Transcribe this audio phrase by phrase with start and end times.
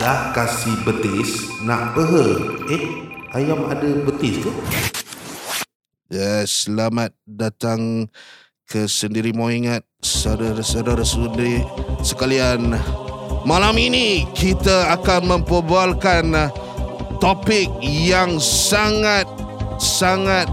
[0.00, 2.24] Dah kasih betis Nak peha.
[2.72, 2.84] Eh
[3.36, 4.48] Ayam ada betis ke?
[6.08, 8.08] Ya, selamat datang
[8.64, 11.60] ke Sendiri Mau Ingat Saudara-saudara sendiri
[12.00, 12.80] sekalian.
[13.44, 16.32] Malam ini kita akan memperbualkan
[17.20, 19.28] topik yang sangat
[19.76, 20.48] Sangat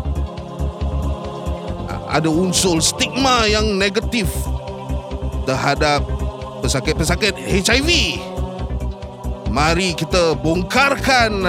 [2.12, 4.28] Ada unsur stigma yang negatif
[5.48, 6.04] Terhadap
[6.60, 7.90] pesakit-pesakit HIV
[9.58, 11.42] Mari kita bongkarkan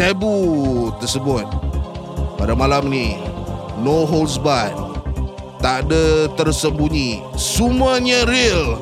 [0.00, 1.44] tabu tersebut.
[2.40, 3.20] Pada malam ni
[3.84, 4.72] no holds barred.
[5.60, 7.20] Tak ada tersembunyi.
[7.36, 8.80] Semuanya real.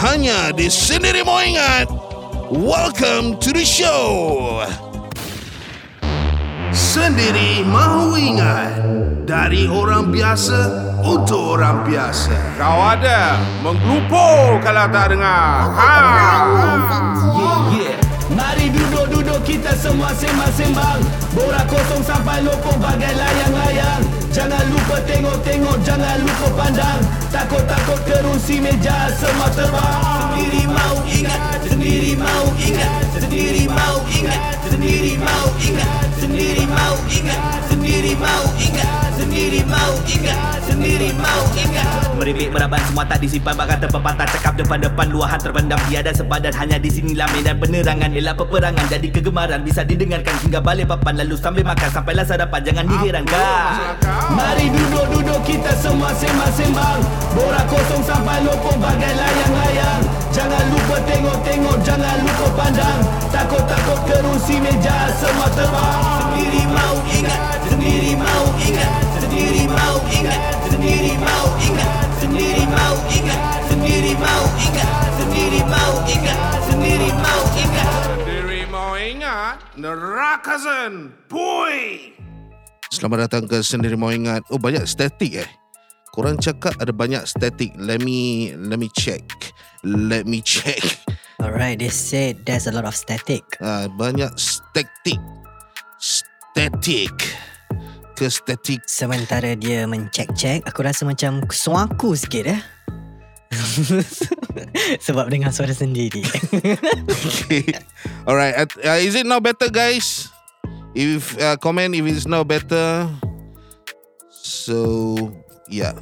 [0.00, 1.92] Hanya di sendiri mau ingat.
[2.48, 4.64] Welcome to the show
[6.72, 8.80] Sendiri mahu ingat
[9.28, 10.60] Dari orang biasa
[11.04, 15.68] Untuk orang biasa Kau ada menggelupur kalau tak dengar.
[15.76, 15.92] Ha.
[15.92, 17.98] Yeah, yeah.
[18.32, 21.04] Mari duduk-duduk kita semua sembang-sembang
[21.36, 24.00] Borak kosong sampai lopong bagai layang-layang
[24.32, 30.00] Jangan lupa tengok-tengok, jangan lupa pandang Takut-takut kerusi meja semua terbang
[30.32, 30.64] Sendiri
[31.22, 38.44] ingat, sendiri mau ingat Sendiri mau ingat, sendiri mau ingat Sendiri mau ingat, sendiri mau
[38.58, 40.51] ingat Sendiri mau ingat,
[41.02, 43.58] sendiri mau ingat Meripik meraban semua tak disimpan.
[43.58, 45.10] Bakal terpepatah cakap depan-depan.
[45.10, 46.54] Luahan terpendam tiada sepadan.
[46.54, 48.14] Hanya di sinilah medan penerangan.
[48.14, 49.66] Elak peperangan jadi kegemaran.
[49.66, 51.18] Bisa didengarkan hingga balik papan.
[51.18, 53.74] Lalu sambil makan sampailah sarapan Jangan diherankan.
[54.38, 57.00] Mari duduk-duduk kita semua sembang-sembang.
[57.34, 60.02] Borak kosong sampai lopong bagai layang-layang.
[60.30, 62.98] Jangan lupa tengok-tengok, jangan lupa pandang.
[63.34, 65.98] Takut-takut kerusi meja semua terbang.
[66.30, 73.60] Sendiri mau ingat, sendiri mau ingat Sendiri mau ingat, sendiri mau ingat Sendiri mau ingat,
[73.70, 81.14] sendiri mau ingat Sendiri mau ingat, sendiri mau ingat Sendiri mau ingat nerakasan.
[81.30, 82.10] Pui.
[82.90, 84.44] Selamat datang ke Sendiri Mau Ingat.
[84.52, 85.50] Oh banyak statik eh.
[86.12, 87.72] Korang cakap ada banyak statik.
[87.78, 89.24] Let me let me check.
[89.86, 90.82] Let me check.
[91.40, 93.42] Alright, they said there's a lot of static.
[93.62, 95.18] Ah, banyak statik.
[95.96, 97.14] Statik.
[98.12, 98.84] Ke statik.
[98.84, 102.60] Sementara dia mencek-cek, aku rasa macam suaku sikit eh.
[105.06, 106.24] Sebab dengar suara sendiri.
[107.42, 107.68] Okay.
[108.24, 108.56] Alright.
[108.80, 110.32] Uh, is it now better, guys?
[110.92, 113.08] If uh, comment if it's now better.
[114.28, 115.32] So
[115.68, 115.96] yeah.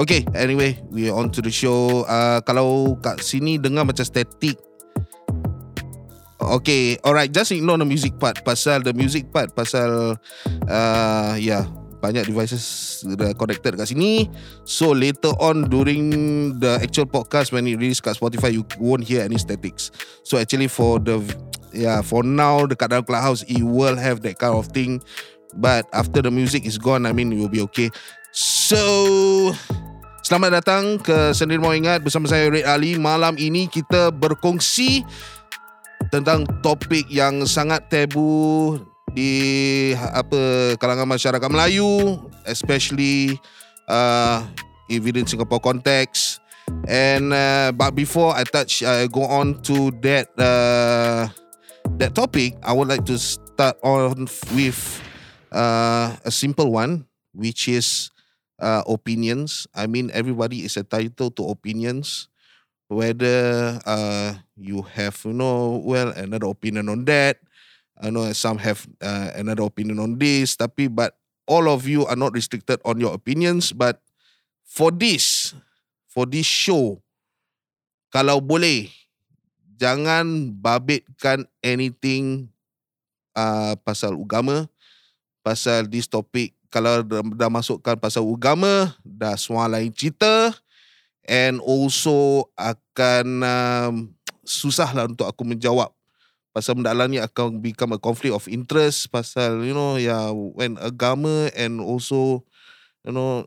[0.00, 0.24] Okay.
[0.36, 2.04] Anyway, we are on to the show.
[2.08, 4.56] Uh, kalau kat sini dengar macam static.
[6.36, 7.32] Okay, alright.
[7.32, 8.44] Just ignore the music part.
[8.44, 10.20] Pasal the music part, pasal
[10.68, 11.64] uh, yeah,
[11.96, 14.28] banyak devices dah connected kat sini.
[14.68, 16.12] So later on during
[16.60, 19.88] the actual podcast when it release kat Spotify, you won't hear any statics.
[20.22, 21.24] So actually for the
[21.72, 25.00] yeah for now dekat dalam clubhouse it will have that kind of thing.
[25.56, 27.88] But after the music is gone, I mean it will be okay.
[28.36, 29.56] So
[30.26, 32.98] Selamat datang ke Sendiri Mau Ingat bersama saya Red Ali.
[32.98, 35.06] Malam ini kita berkongsi
[36.10, 38.78] tentang topik yang sangat tabu
[39.16, 43.40] di apa kalangan masyarakat Melayu especially
[43.88, 44.44] uh,
[44.90, 46.44] within Singapore context.
[46.90, 51.30] And uh, but before I touch I go on to that uh,
[51.98, 54.78] that topic I would like to start on with
[55.54, 58.10] uh, a simple one which is
[58.58, 59.70] uh, opinions.
[59.74, 62.26] I mean everybody is entitled to opinions
[62.86, 67.38] whether uh, you have you know well another opinion on that
[67.96, 72.18] I know some have uh, another opinion on this tapi but all of you are
[72.18, 74.02] not restricted on your opinions but
[74.62, 75.54] for this
[76.06, 77.02] for this show
[78.14, 78.90] kalau boleh
[79.76, 82.48] jangan babitkan anything
[83.34, 84.70] uh, pasal agama
[85.42, 90.52] pasal this topic kalau dah, dah masukkan pasal agama dah semua lain cerita
[91.26, 93.94] and also akan um,
[94.46, 95.90] susah lah untuk aku menjawab
[96.56, 100.26] pasal benda dalam ni akan become a conflict of interest pasal you know ya yeah,
[100.32, 102.40] when agama and also
[103.04, 103.44] you know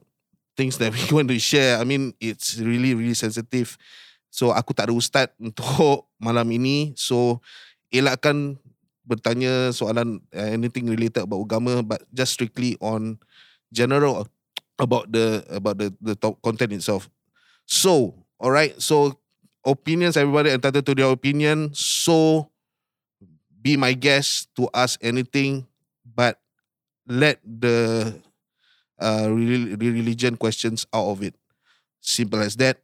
[0.59, 1.79] things that we want to share.
[1.79, 3.79] I mean it's really really sensitive.
[4.27, 6.91] So aku tak ada ustaz untuk malam ini.
[6.99, 7.39] So
[7.89, 8.59] elakkan
[9.07, 13.17] bertanya soalan uh, anything related about agama but just strictly on
[13.73, 14.29] general
[14.77, 17.09] about the about the the top content itself
[17.69, 19.13] so all right so
[19.61, 22.49] opinions everybody entitled to their opinion so
[23.61, 25.67] be my guest to ask anything
[26.03, 26.41] but
[27.05, 28.17] let the
[28.97, 31.35] uh, religion questions out of it
[32.01, 32.81] simple as that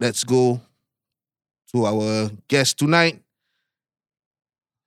[0.00, 0.56] let's go
[1.68, 3.20] to our guest tonight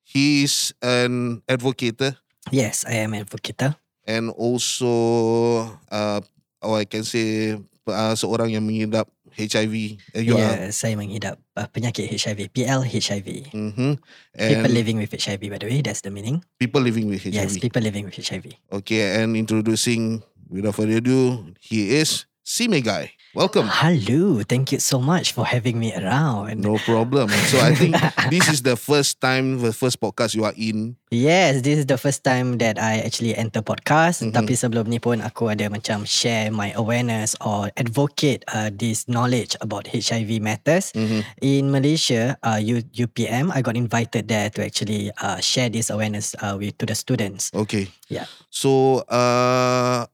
[0.07, 2.15] He's an advocate.
[2.49, 3.75] Yes, I am an advocate.
[4.07, 6.21] and also uh,
[6.63, 9.07] or I can say uh, seorang yang mengidap
[9.37, 10.01] HIV.
[10.17, 10.41] Uh, you are.
[10.41, 13.53] yeah, saya mengidap uh, penyakit HIV, PL HIV.
[13.53, 13.91] Mm-hmm.
[14.33, 16.41] And People living with HIV, by the way, that's the meaning.
[16.57, 17.33] people living with HIV.
[17.37, 18.49] Yes, people living with HIV.
[18.81, 23.13] Okay, and introducing without further ado, he is Sime Guy.
[23.37, 23.69] Welcome.
[23.69, 26.65] Hello, thank you so much for having me around.
[26.65, 27.29] No problem.
[27.53, 27.93] So I think
[28.33, 30.97] this is the first time, the first podcast you are in.
[31.13, 34.25] Yes, this is the first time that I actually enter podcast.
[34.25, 34.33] Mhm.
[34.33, 39.53] Tapi sebelum ni pun aku ada macam share my awareness or advocate uh, this knowledge
[39.61, 40.89] about HIV matters.
[40.97, 41.21] Mhm.
[41.45, 46.33] In Malaysia, uh, U- UPM, I got invited there to actually uh, share this awareness
[46.41, 47.53] uh, with to the students.
[47.53, 47.93] Okay.
[48.09, 48.25] Yeah.
[48.49, 50.09] So uh,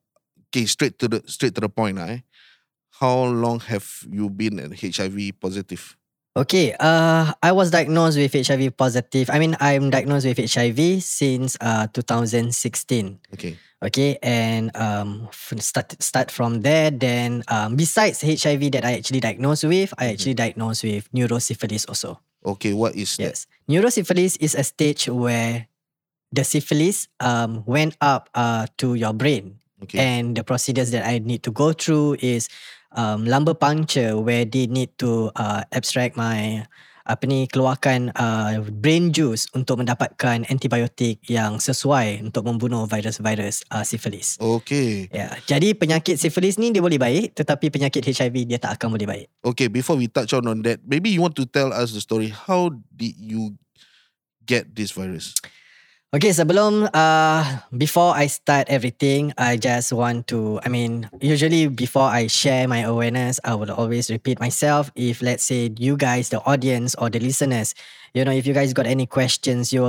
[0.51, 2.19] okay, straight to the straight to the point, eh?
[2.99, 5.97] How long have you been HIV positive?
[6.35, 9.29] Okay, uh, I was diagnosed with HIV positive.
[9.29, 13.19] I mean, I'm diagnosed with HIV since uh, 2016.
[13.33, 13.57] Okay.
[13.83, 15.27] Okay, and um,
[15.59, 16.89] start start from there.
[16.89, 22.17] Then, um, besides HIV that I actually diagnosed with, I actually diagnosed with neurosyphilis also.
[22.45, 23.23] Okay, what is that?
[23.23, 25.67] Yes, neurosyphilis is a stage where
[26.31, 29.99] the syphilis um went up uh to your brain, Okay.
[29.99, 32.47] and the procedures that I need to go through is
[32.93, 36.65] um lumbar puncture where they need to uh abstract my
[37.03, 43.83] apa ni keluarkan uh, brain juice untuk mendapatkan antibiotik yang sesuai untuk membunuh virus-virus uh,
[43.83, 44.39] syphilis.
[44.39, 45.11] okay.
[45.11, 49.07] Ya, jadi penyakit syphilis ni dia boleh baik tetapi penyakit HIV dia tak akan boleh
[49.07, 49.27] baik.
[49.43, 52.31] Okay, before we touch on on that, maybe you want to tell us the story.
[52.31, 53.59] How did you
[54.47, 55.35] get this virus?
[56.13, 57.41] Okay, sebelum uh
[57.73, 62.85] before I start everything, I just want to I mean, usually before I share my
[62.85, 64.93] awareness, I will always repeat myself.
[64.93, 67.73] If let's say you guys the audience or the listeners,
[68.13, 69.81] you know, if you guys got any questions, you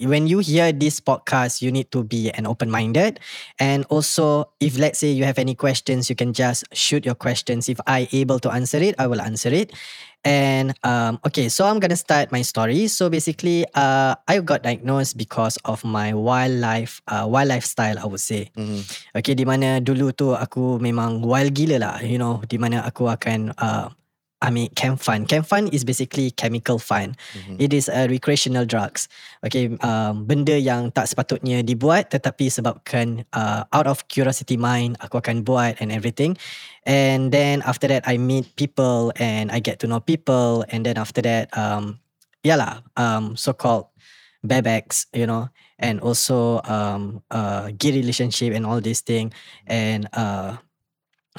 [0.00, 3.20] when you hear this podcast, you need to be an open-minded.
[3.60, 7.68] And also if let's say you have any questions, you can just shoot your questions.
[7.68, 9.76] If I able to answer it, I will answer it.
[10.24, 12.88] And um, okay, so I'm gonna start my story.
[12.90, 18.22] So basically, uh, I got diagnosed because of my wildlife, uh, wildlife style, I would
[18.22, 18.50] say.
[18.58, 18.82] Mhm.
[19.14, 23.06] Okay, di mana dulu tu aku memang wild gila lah, you know, di mana aku
[23.06, 23.86] akan uh,
[24.46, 25.26] ambil chem fun.
[25.26, 27.18] Chem fun is basically chemical fun.
[27.34, 27.58] Mhm.
[27.58, 29.10] It is a recreational drugs.
[29.42, 35.18] Okay, um, benda yang tak sepatutnya dibuat tetapi sebabkan uh, out of curiosity mind aku
[35.18, 36.38] akan buat and everything.
[36.86, 40.94] And then after that I meet people and I get to know people and then
[40.94, 41.98] after that um
[42.46, 43.90] yalah um so called
[44.46, 45.50] barebacks, you know,
[45.82, 49.34] and also um uh gay relationship and all this thing
[49.66, 50.54] and uh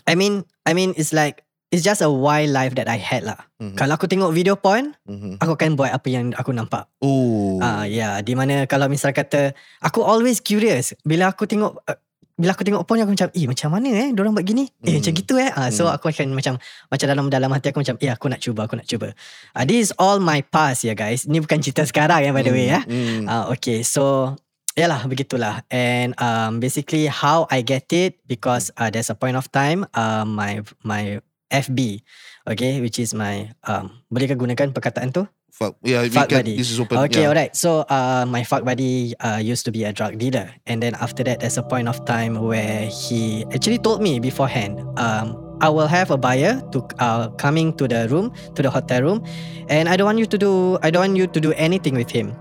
[0.04, 3.40] I mean I mean it's like it's just a wild life that I had lah.
[3.60, 3.76] Mhm.
[3.76, 5.42] Kalau aku tengok video porn, Mhm.
[5.42, 6.88] aku akan buat apa yang aku nampak.
[7.04, 7.60] Oh.
[7.60, 9.52] Ah ya, di mana kalau misal kata
[9.84, 11.98] aku always curious bila aku tengok uh,
[12.38, 15.02] bila aku tengok porn aku macam, "Eh, macam mana eh orang buat gini?" Eh, Hmm.
[15.02, 15.50] macam gitu eh.
[15.58, 15.98] Ah so Hmm.
[15.98, 16.54] aku akan macam
[16.88, 19.10] macam dalam dalam hati aku macam, "Eh, aku nak cuba, aku nak cuba."
[19.58, 21.26] Ah this is all my past ya guys.
[21.26, 22.86] Ni bukan cerita sekarang ya by the way ya.
[22.86, 23.26] Mm.
[23.26, 24.38] Ah okay, so
[24.78, 29.50] Yalah begitulah and um, basically how I get it because uh, there's a point of
[29.50, 31.18] time uh, my my
[31.50, 32.02] FB
[32.48, 35.26] okay which is my um, bolehkah gunakan perkataan tu
[35.58, 35.74] Fuck.
[35.82, 36.46] Yeah, Fuck can.
[36.46, 36.54] buddy.
[36.54, 37.02] This is open.
[37.10, 37.34] Okay, yeah.
[37.34, 37.50] alright.
[37.58, 41.26] So, uh, my fuck buddy uh, used to be a drug dealer, and then after
[41.26, 45.90] that, there's a point of time where he actually told me beforehand, um, I will
[45.90, 49.26] have a buyer to uh, coming to the room, to the hotel room,
[49.66, 52.14] and I don't want you to do, I don't want you to do anything with
[52.14, 52.38] him,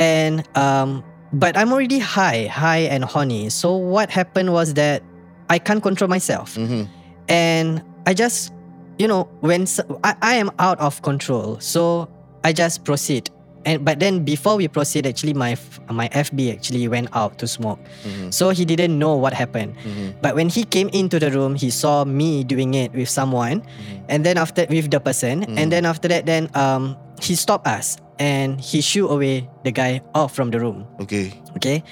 [0.00, 1.04] and um,
[1.36, 3.52] but I'm already high, high and horny.
[3.52, 5.04] So what happened was that
[5.52, 6.88] I can't control myself Mhm.
[7.28, 8.52] and I just
[8.98, 9.66] you know when
[10.04, 12.08] I I am out of control so
[12.44, 13.30] I just proceed
[13.66, 15.56] and but then before we proceed actually my
[15.90, 18.32] my FB actually went out to smoke Mhm.
[18.32, 20.14] so he didn't know what happened Mhm.
[20.22, 24.02] but when he came into the room he saw me doing it with someone Mhm.
[24.08, 27.98] and then after with the person and then after that then um he stopped us
[28.22, 31.34] and he shoo away the guy off from the room Okay.
[31.58, 31.82] okay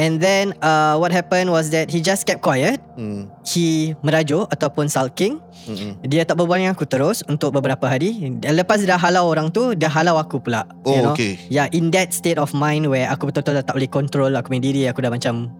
[0.00, 3.28] and then uh, what happened was that he just kept quiet Mm.
[3.42, 6.00] he merajuk ataupun sulking Mhm.
[6.02, 9.72] dia tak berbual dengan aku terus untuk beberapa hari Dan lepas dia halau orang tu
[9.72, 11.36] dia halau aku pula Oh, you know okay.
[11.46, 14.82] yeah in that state of mind where aku betul-betul tak boleh control aku punya diri
[14.84, 15.52] aku dah macam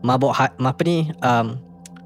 [0.00, 1.58] mabuk ha- apa ni um,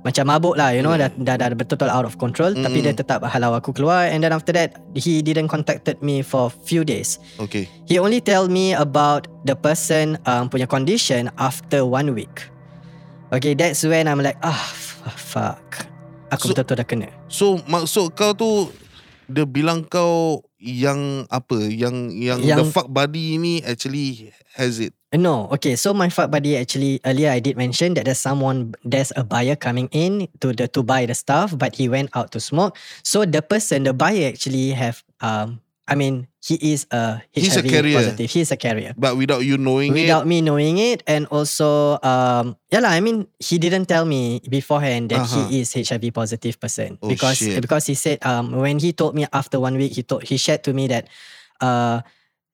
[0.02, 1.10] macam mabuk lah you know Yeah.
[1.14, 2.84] dah, dah, dah betul-betul out of control tapi Mm.
[2.84, 6.82] dia tetap halau aku keluar and then after that he didn't contacted me for few
[6.82, 7.70] days Okay.
[7.84, 12.50] he only tell me about the person um, punya condition after one week
[13.30, 15.86] okay that's when I'm like ah f- fuck
[16.28, 18.68] aku So- betul-betul dah kena So maksud kau tu
[19.24, 24.92] dia bilang kau yang apa yang yang, Yang- the fuck buddy ni actually has it.
[25.12, 25.76] No, okay.
[25.76, 29.56] So my fuck buddy actually earlier I did mention that there's someone there's a buyer
[29.56, 32.76] coming in to the to buy the stuff, but he went out to smoke.
[33.04, 37.62] So the person, the buyer actually have um I mean he is a He's a
[37.62, 38.00] carrier.
[38.00, 38.30] positive.
[38.30, 38.94] He's a carrier.
[38.96, 42.90] But without you knowing Without me knowing it, and also, um, yeah lah.
[42.96, 45.46] I mean, he didn't tell me beforehand that Uh-huh.
[45.52, 47.60] he is HIV positive person Oh, because shit.
[47.60, 50.64] because he said um when he told me after one week he told he shared
[50.64, 51.06] to me that
[51.60, 52.00] uh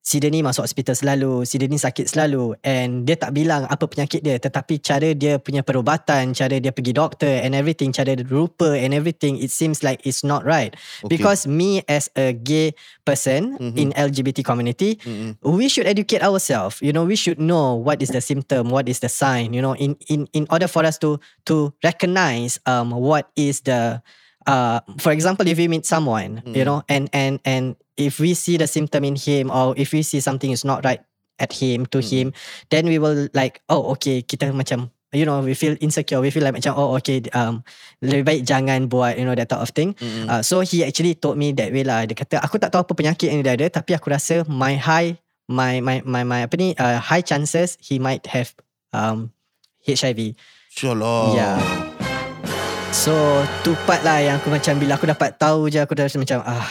[0.09, 3.69] si dia ni masuk hospital selalu, si dia ni sakit selalu and dia tak bilang
[3.69, 8.17] apa penyakit dia tetapi cara dia punya perubatan, cara dia pergi doktor and everything, cara
[8.17, 10.73] dia rupa and everything it seems like it's not right.
[11.05, 11.13] Okay.
[11.13, 12.73] Because me as a gay
[13.05, 13.77] person Mhm.
[13.77, 15.37] in LGBT community, Mm-mm.
[15.45, 19.05] we should educate ourselves you know we should know what is the symptom what is
[19.05, 23.29] the sign you know in in in order for us to to recognize um what
[23.37, 23.99] is the
[24.47, 26.69] uh for example if we meet someone you Mm.
[26.71, 30.23] know and and and if we see the symptom in him or if we see
[30.23, 31.03] something is not right
[31.43, 32.07] at him to Mm.
[32.07, 32.27] him
[32.71, 36.43] then we will like oh okay kita macam you know we feel insecure we feel
[36.43, 37.63] like macam oh okay um
[38.05, 40.27] lebih baik jangan buat you know that type of thing Mm-mm.
[40.27, 42.05] Uh, so he actually told me that way lah.
[42.05, 45.17] Dia kata aku tak tahu apa penyakit yang dia ada tapi aku rasa my high
[45.49, 48.53] my my my my apa ni uh, high chances he might have
[48.93, 49.33] um
[49.81, 50.37] HIV.
[50.77, 51.23] Insyaallah.
[51.33, 51.57] Yeah.
[52.93, 53.15] So
[53.65, 56.45] tu part lah yang aku macam bila aku dapat tahu je aku dah rasa macam
[56.45, 56.69] ah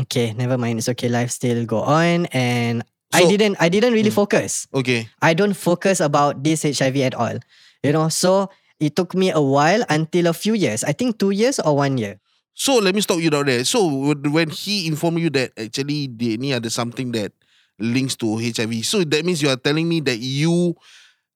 [0.00, 2.82] okay never mind it's okay life still go on and
[3.14, 4.26] I So- didn't I didn't really Hmm.
[4.26, 4.66] focus.
[4.74, 5.06] Okay.
[5.22, 7.38] I don't focus about this HIV at all.
[7.86, 8.50] You know so
[8.82, 10.82] it took me a while until a few years.
[10.82, 12.18] I think two years or one year.
[12.58, 13.62] So let me stop you down there.
[13.62, 13.86] So
[14.18, 17.30] when he informed you that actually dia ni ada something that
[17.78, 18.82] links to HIV.
[18.82, 20.74] So that means you are telling me that you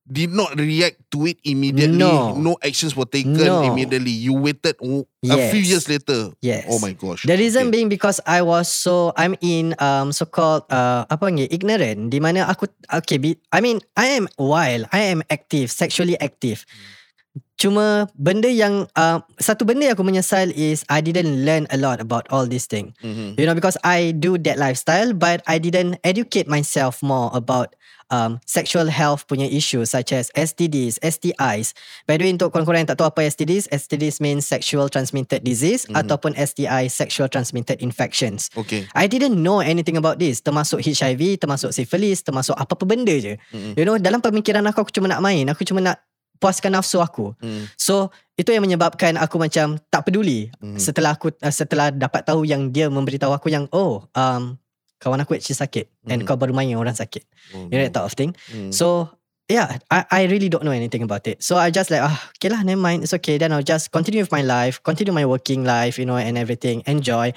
[0.09, 1.95] did not react to it immediately.
[2.33, 2.57] No.
[2.65, 3.61] actions were taken No.
[3.61, 4.09] immediately.
[4.11, 5.69] You waited a few Yes.
[5.69, 6.33] years later.
[6.41, 6.65] Yes.
[6.67, 7.23] Oh my gosh.
[7.29, 7.77] The reason Okay.
[7.77, 12.17] being because I was so I'm in um so called uh apa panggil ignorant di
[12.17, 16.65] mana aku okay be, I mean I am wild I am active sexually active
[17.59, 21.99] cuma benda yang uh, satu benda yang aku menyesal is I didn't learn a lot
[21.99, 23.35] about all these thing Mhm.
[23.35, 27.75] you know because I do that lifestyle but I didn't educate myself more about
[28.09, 31.77] um, sexual health punya issues such as STDs, STIs.
[32.09, 35.85] By the way untuk korang-korang yang tak tahu apa STDs, STDs means sexual transmitted disease
[35.85, 35.93] Mhm.
[35.93, 38.49] ataupun STI sexual transmitted infections.
[38.57, 38.89] Okay.
[38.97, 43.37] I didn't know anything about this termasuk HIV, termasuk syphilis, termasuk apa-apa benda je.
[43.53, 43.77] Mhm.
[43.77, 46.01] You know dalam pemikiran aku aku cuma nak main, aku cuma nak
[46.39, 47.35] puaskan nafsu aku.
[47.43, 47.67] Mm.
[47.75, 50.79] So itu yang menyebabkan aku macam tak peduli Mhm.
[50.79, 54.55] setelah aku uh, setelah dapat tahu yang dia memberitahu aku yang oh um
[54.99, 56.27] kawan aku actually sakit and Mhm.
[56.27, 57.23] kau baru main orang sakit.
[57.55, 58.31] Oh, You know that type of thing.
[58.51, 58.71] Mm.
[58.71, 59.11] So
[59.51, 61.43] yeah, I I really don't know anything about it.
[61.43, 63.35] So I just like ah okay lah, never mind, it's okay.
[63.35, 66.83] Then I'll just continue with my life, continue my working life, you know, and everything,
[66.87, 67.35] enjoy.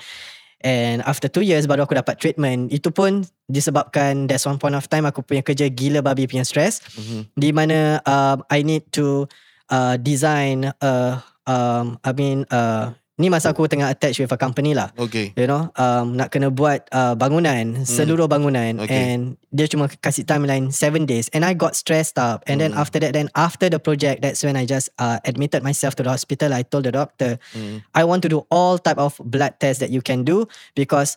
[0.63, 2.71] And after two years baru aku dapat treatment.
[2.71, 6.81] Itu pun disebabkan there's one point of time aku punya kerja gila babi punya stress
[6.97, 7.21] Mhm.
[7.35, 9.27] di mana um, I need to
[9.69, 14.75] uh, design uh, um, I mean uh, ni masa aku tengah attach with a company
[14.75, 15.31] lah Okay.
[15.39, 18.83] you know um, nak kena buat uh, bangunan seluruh bangunan Hmm.
[18.83, 18.99] Okay.
[19.15, 19.23] and
[19.55, 22.83] dia cuma kasih timeline 7 days and I got stressed up and then Mm.
[22.83, 26.11] after that then after the project that's when I just uh, admitted myself to the
[26.11, 27.87] hospital I told the doctor Mm.
[27.95, 31.15] I want to do all type of blood tests that you can do because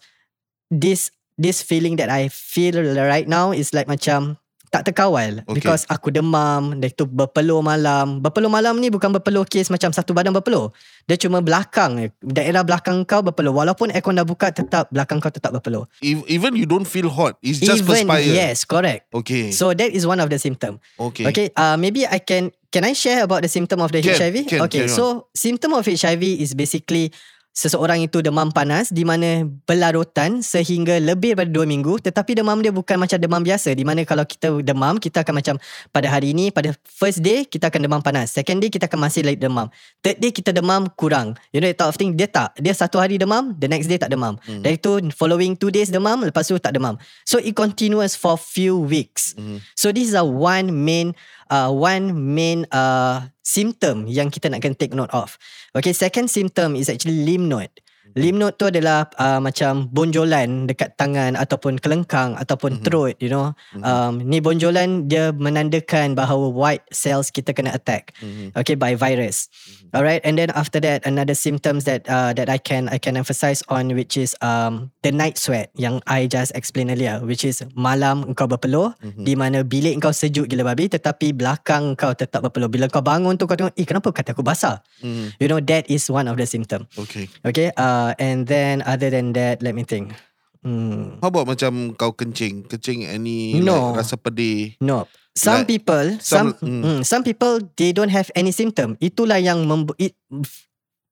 [0.69, 1.09] this
[1.41, 5.57] this feeling that I feel right now is like macam tak terkawal Okay.
[5.57, 10.12] because aku demam dan itu berpeluh malam berpeluh malam ni bukan berpeluh kes macam satu
[10.12, 15.17] badan berpeluh dia cuma belakang daerah belakang kau berpeluh walaupun aircon dah buka tetap belakang
[15.17, 17.38] kau tetap berpeluh Ev- Even you don't feel hot.
[17.39, 18.25] It's just even perspire.
[18.25, 19.50] yes correct Okay.
[19.50, 21.25] so that is one of the symptom okay.
[21.25, 24.36] Okay, uh, maybe I can can I share about the symptom of the Can, HIV?
[24.48, 24.91] can, okay, on.
[24.91, 27.15] so symptom of HIV is basically
[27.55, 32.75] seseorang itu demam panas di mana berlarutan sehingga lebih daripada 2 minggu tetapi demam dia
[32.75, 35.55] bukan macam demam biasa di mana kalau kita demam kita akan macam
[35.95, 38.35] pada hari ini pada first day kita akan demam panas.
[38.35, 39.71] Second day kita akan masih lagi demam.
[40.03, 41.39] Third day kita demam kurang.
[41.55, 42.59] You know that type of thing dia tak.
[42.59, 44.35] Dia satu hari demam the next day tak demam.
[44.43, 44.59] Hmm.
[44.59, 47.00] dari itu following two days demam lepas tu tak demam.
[47.24, 49.31] So it continuous for few weeks.
[49.39, 49.63] Mhm.
[49.79, 51.15] So this is a one main
[51.50, 55.38] uh, one main uh, symptom yang kita nak kena take note of.
[55.78, 57.74] Okay, second symptom is actually lymph node.
[58.15, 62.84] Lymph node tu adalah uh, macam bonjolan dekat tangan ataupun kelengkang ataupun Mhm.
[62.88, 63.51] throat, you know.
[63.75, 63.84] Mhm.
[63.84, 68.15] Um, ni bonjolan dia menandakan bahawa white cells kita kena attack.
[68.24, 68.55] Mhm.
[68.55, 69.51] Okay, by virus.
[69.91, 73.60] Alright, and then after that, another symptoms that uh, that I can I can emphasize
[73.67, 78.24] on, which is um the night sweat yang I just explained earlier, which is malam
[78.31, 79.24] engkau berpeluh, Mhm.
[79.27, 82.72] di mana bilik kau sejuk gila babi, tetapi belakang kau tetap berpeluh.
[82.72, 84.79] Bila kau bangun tu kau tengok, eh kenapa kata aku basah?
[85.03, 85.36] Mhm.
[85.39, 86.88] You know that is one of the symptom.
[86.95, 87.27] Okay.
[87.43, 90.13] Okay, uh, and then other than that, let me think.
[90.62, 91.17] Hmm.
[91.21, 92.65] How about macam kau kencing?
[92.65, 93.93] Kencing any No.
[93.93, 94.77] like, rasa pedih?
[94.77, 95.05] No.
[95.31, 96.81] Some Like, people, some some- mm.
[96.81, 97.00] mm.
[97.01, 98.95] some people they don't have any symptom.
[98.97, 100.15] Itulah yang membu- it,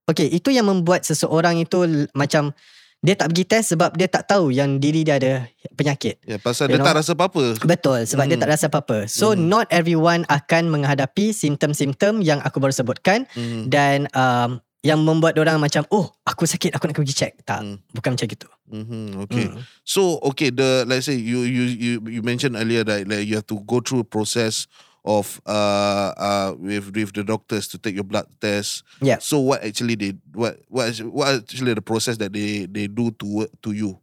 [0.04, 1.80] Okay, itu yang membuat seseorang itu
[2.12, 2.52] macam
[3.00, 6.20] dia tak pergi test sebab dia tak tahu yang diri dia ada penyakit.
[6.24, 6.88] Ya, pasal You dia know?
[6.88, 7.56] tak rasa apa-apa.
[7.62, 8.44] Betul sebab dia Mhm.
[8.44, 9.08] tak rasa apa-apa.
[9.08, 9.48] So Mhm.
[9.48, 13.68] not everyone akan menghadapi simptom-simptom yang aku baru sebutkan Hmm.
[13.68, 17.34] dan um, yang membuat orang macam oh aku sakit aku nak pergi check.
[17.48, 17.80] Tak, Hmm.
[17.96, 18.48] bukan macam gitu.
[18.68, 19.04] Mm-hmm.
[19.26, 19.48] Okay.
[19.48, 19.64] Mm.
[19.88, 23.48] So okay, the let's say you you you you mentioned earlier that like you have
[23.48, 24.68] to go through a process
[25.08, 28.84] of uh uh with with the doctors to take your blood test.
[29.00, 29.24] Yeah.
[29.24, 33.48] So what actually they what what what actually the process that they they do to
[33.64, 34.03] to you?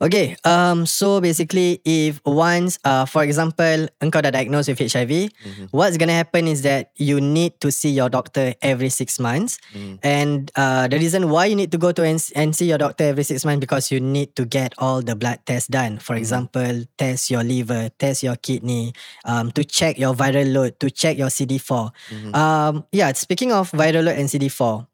[0.00, 5.74] Okay, um, so basically, if once, uh, for example, engkau dah diagnosed with HIV, Mhm.
[5.74, 9.98] what's gonna happen is that you need to see your doctor every six months, Mm.
[10.06, 13.10] and uh, the reason why you need to go to and, and see your doctor
[13.10, 15.98] every six months because you need to get all the blood tests done.
[15.98, 18.94] For example, test your liver, test your kidney,
[19.26, 21.90] um, to check your viral load, to check your CD4.
[22.14, 22.30] Mhm.
[22.38, 24.86] Um, yeah, speaking of viral load and CD4,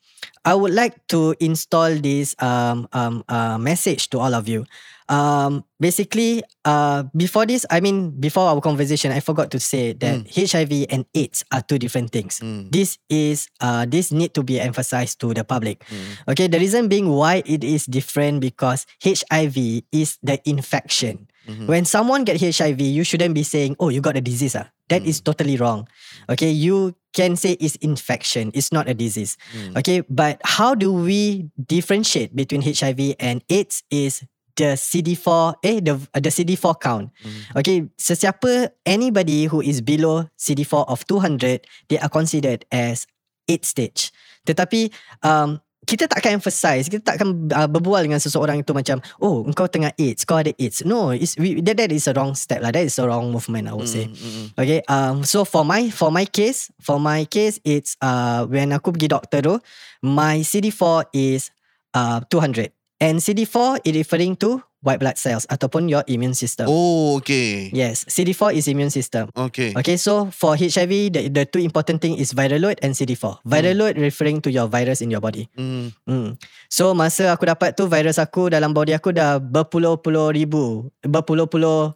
[0.48, 4.64] I would like to install this um, um, uh, message to all of you.
[5.08, 10.24] Um, basically, uh, before this, I mean, before our conversation, I forgot to say that
[10.32, 12.40] HIV and AIDS are two different things.
[12.40, 12.72] Mm.
[12.72, 15.84] This is uh, this need to be emphasized to the public.
[15.92, 16.32] Mm.
[16.32, 21.28] Okay, the reason being why it is different because HIV is the infection.
[21.44, 21.68] Mhm.
[21.68, 25.04] When someone get HIV, you shouldn't be saying, "Oh, you got a disease." Ah, that
[25.04, 25.84] is totally wrong.
[26.32, 28.48] Okay, you can say it's infection.
[28.56, 29.36] It's not a disease.
[29.52, 29.76] Mm.
[29.76, 33.84] Okay, but how do we differentiate between HIV and AIDS?
[33.92, 34.24] Is
[34.56, 37.10] the CD4 eh the the CD4 count.
[37.22, 37.58] Mm.
[37.58, 43.06] Okay, sesiapa anybody who is below CD4 of 200, they are considered as
[43.46, 44.14] AIDS stage.
[44.46, 44.90] Tetapi
[45.24, 49.44] um kita tak akan emphasize, kita tak akan uh, berbual dengan seseorang itu macam, oh,
[49.44, 50.80] engkau tengah AIDS, kau ada AIDS.
[50.88, 52.72] No, it's, we, that, that is a wrong step lah.
[52.72, 54.08] That is a wrong movement, I would say.
[54.08, 54.46] Mm, mm.
[54.56, 58.96] Okay, um, so for my for my case, for my case, it's uh when aku
[58.96, 59.54] pergi doktor tu,
[60.00, 61.52] my CD4 is
[61.92, 62.72] uh 200,
[63.04, 66.68] and CD4 is referring to white blood cells ataupun your immune system.
[66.68, 67.68] Oh, okay.
[67.72, 69.28] Yes, CD4 is immune system.
[69.32, 69.72] Okay.
[69.76, 73.44] Okay, so for HIV, the, the two important thing is viral load and CD4.
[73.44, 75.48] Viral load referring to your virus in your body.
[75.56, 75.92] Mm.
[76.04, 76.28] Hmm.
[76.68, 81.92] So masa aku dapat tu virus aku dalam body aku dah berpuluh-puluh ribu, berpuluh-puluh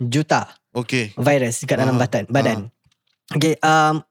[0.00, 1.16] juta Okay.
[1.16, 2.24] virus dekat dalam Ah, badan.
[2.28, 2.58] badan.
[3.32, 4.04] Okay, um,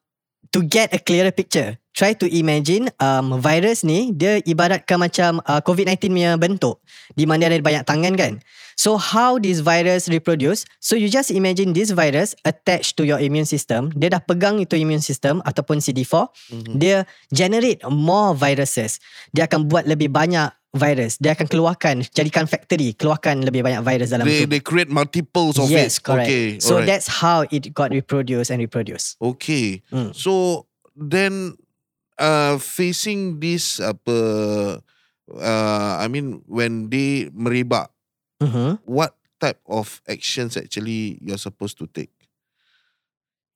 [0.49, 5.63] to get a clearer picture, try to imagine um, virus ni dia ibaratkan macam uh,
[5.63, 6.83] COVID-19 punya bentuk
[7.15, 8.33] di mana ada banyak tangan kan.
[8.75, 10.67] So how this virus reproduce?
[10.83, 13.95] So you just imagine this virus attached to your immune system.
[13.95, 16.27] Dia dah pegang itu immune system ataupun CD4.
[16.51, 16.75] Mhm.
[16.75, 18.99] Dia generate more viruses.
[19.31, 21.15] Dia akan buat lebih banyak virus.
[21.23, 24.51] Dia akan keluarkan, jadikan factory, keluarkan lebih banyak virus dalam They tu.
[24.51, 26.03] they create multiples of yes, it.
[26.03, 26.27] correct.
[26.27, 26.59] Okay.
[26.59, 26.91] so alright.
[26.91, 29.15] that's how it got reproduced and reproduced.
[29.23, 29.79] Okay.
[29.87, 30.11] Mm.
[30.11, 30.67] So
[30.99, 31.55] then
[32.17, 34.17] uh facing this apa
[35.31, 37.91] uh I mean when they merebak
[38.35, 38.83] Mm-hmm.
[38.83, 42.11] what type of actions actually you're supposed to take?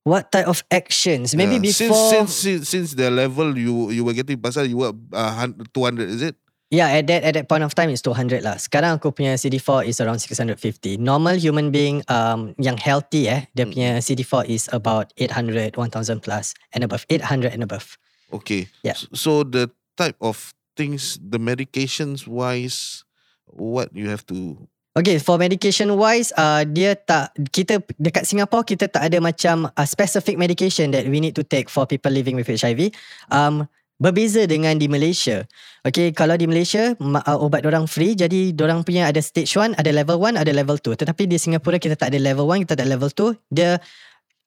[0.07, 1.35] What type of actions?
[1.35, 1.67] Maybe Yeah.
[1.67, 1.99] before.
[2.09, 6.07] since, since since the level you you were getting pasal you were uh, hun- 200
[6.09, 6.39] is it?
[6.71, 8.55] yeah, at that at that point of time it's 200 lah.
[8.55, 10.95] Sekarang aku punya CD4 is around 650.
[10.95, 13.71] Normal human being um yang healthy eh, dia Mm.
[13.75, 17.03] punya CD4 is about 800, 1000 plus and above.
[17.11, 17.99] 800 and above.
[18.29, 18.69] Okay.
[18.83, 18.97] Yeah.
[19.13, 23.03] So the type of things the medications wise
[23.49, 28.89] what you have to Okay, for medication wise, uh, dia tak kita dekat Singapore kita
[28.89, 32.49] tak ada macam uh, specific medication that we need to take for people living with
[32.49, 32.91] HIV.
[33.29, 33.69] Um,
[34.01, 35.45] berbeza dengan di Malaysia.
[35.85, 39.77] Okay, kalau di Malaysia ma- uh, obat orang free, jadi orang punya ada stage 1,
[39.77, 40.97] ada level 1, ada level 2.
[40.97, 43.37] Tetapi di Singapura kita tak ada level 1, kita tak ada level 2.
[43.53, 43.77] Dia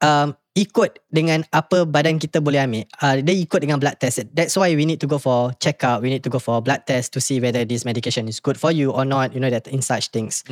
[0.03, 2.85] um, ikut dengan apa badan kita boleh ambil.
[3.01, 4.29] Uh, dia ikut dengan blood test.
[4.37, 6.05] That's why we need to go for check up.
[6.05, 8.69] We need to go for blood test to see whether this medication is good for
[8.69, 9.33] you or not.
[9.33, 10.45] You know that in such things.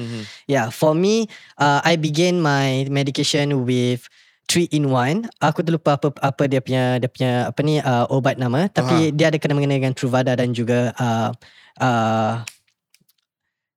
[0.48, 1.28] Yeah, for me,
[1.60, 4.08] uh, I began my medication with
[4.48, 5.28] 3 in 1.
[5.44, 9.28] Aku terlupa apa apa dia punya dia punya apa ni uh, obat nama tapi dia
[9.28, 11.30] ada kena mengena dengan Truvada dan juga uh,
[11.78, 12.42] uh,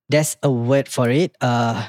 [0.08, 1.36] there's a word for it.
[1.38, 1.84] Uh,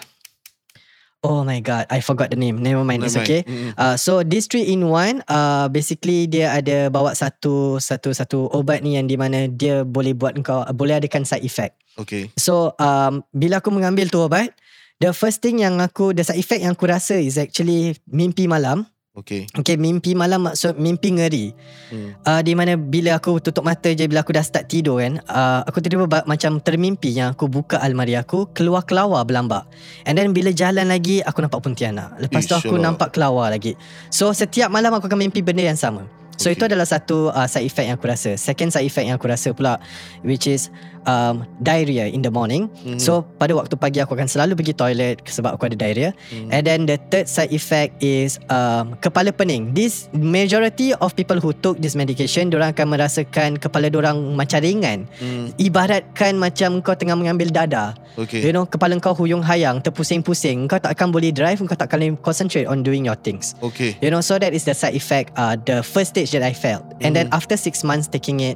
[1.25, 2.61] oh my god, I forgot the name.
[2.61, 3.41] Never mind, it's okay.
[3.41, 3.49] mind.
[3.49, 3.71] Mm-mm.
[3.73, 8.85] Uh, so this three in one uh, basically dia ada bawa satu satu satu obat
[8.85, 11.73] ni yang di mana dia boleh buat kau boleh adakan side effect.
[11.97, 12.29] Okay.
[12.37, 14.53] So um, bila aku mengambil tu obat,
[15.01, 18.85] the first thing yang aku the side effect yang aku rasa is actually mimpi malam.
[19.15, 19.47] Okay.
[19.55, 21.55] Okay, mimpi malam maksud mimpi ngeri.
[21.87, 22.19] Hmm.
[22.27, 25.63] Uh, di mana bila aku tutup mata je, bila aku dah start tidur kan, uh,
[25.63, 29.71] aku tiba-tiba ba- macam termimpi yang aku buka almari aku, keluar kelawar berlambak.
[30.03, 32.19] And then bila jalan lagi, aku nampak Pontianak.
[32.19, 32.91] Lepas tu aku Allah.
[32.91, 33.79] nampak kelawar lagi.
[34.11, 36.03] So setiap malam aku akan mimpi benda yang sama.
[36.35, 36.59] So Okay.
[36.59, 38.35] itu adalah satu uh, side effect yang aku rasa.
[38.35, 39.79] Second side effect yang aku rasa pula
[40.27, 40.67] which is
[41.05, 42.69] um, diarrhea in the morning.
[42.83, 42.99] Mhm.
[43.01, 46.11] So pada waktu pagi aku akan selalu pergi toilet sebab aku ada diarrhea.
[46.33, 46.49] Mhm.
[46.51, 49.73] And then the third side effect is um, kepala pening.
[49.73, 55.07] This majority of people who took this medication, diorang akan merasakan kepala diorang macam ringan.
[55.21, 55.53] Hmm.
[55.55, 57.95] Ibaratkan macam kau tengah mengambil dada.
[58.15, 58.43] Okay.
[58.43, 60.71] You know, kepala kau huyung hayang, terpusing-pusing.
[60.71, 63.53] Kau tak akan boleh drive, kau tak akan boleh concentrate on doing your things.
[63.59, 63.99] Okay.
[63.99, 66.83] You know, so that is the side effect, uh, the first stage that I felt.
[67.03, 67.37] And then Mhm.
[67.37, 68.55] after six months taking it,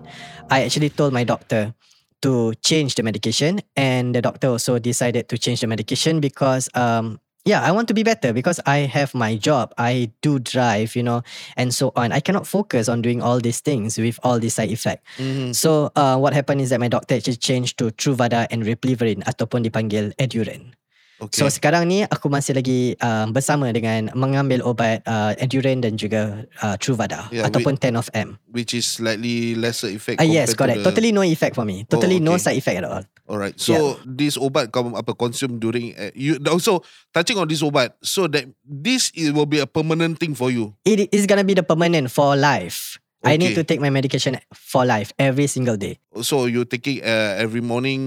[0.49, 1.75] I actually told my doctor
[2.21, 3.61] to change the medication.
[3.75, 7.93] And the doctor also decided to change the medication because, um, yeah, I want to
[7.93, 9.73] be better because I have my job.
[9.77, 11.23] I do drive, you know,
[11.57, 12.11] and so on.
[12.11, 15.05] I cannot focus on doing all these things with all these side effect.
[15.17, 15.55] Mhm.
[15.55, 19.65] So, uh, what happened is that my doctor actually changed to Truvada and Repliverin ataupun
[19.65, 20.78] dipanggil Eduren.
[21.19, 21.43] Okay.
[21.43, 26.47] So sekarang ni aku masih lagi uh, bersama dengan mengambil obat uh, Eduren dan juga
[26.63, 28.39] uh, Truvada Yeah, ataupun 10 of M.
[28.47, 30.23] Which is slightly lesser effect.
[30.23, 30.79] Yes, compared correct.
[30.79, 31.83] to the- Totally no effect for me.
[31.83, 32.51] Totally no okay.
[32.51, 33.03] side effect at all.
[33.29, 33.59] Alright.
[33.59, 38.25] So this obat kau apa consume during uh, you also touching on this obat so
[38.31, 40.73] that this is, will be a permanent thing for you.
[40.87, 42.97] It is gonna be the permanent for life.
[43.19, 43.59] I need Okay.
[43.59, 45.99] to take my medication for life every single day.
[46.23, 48.01] So you taking uh, every morning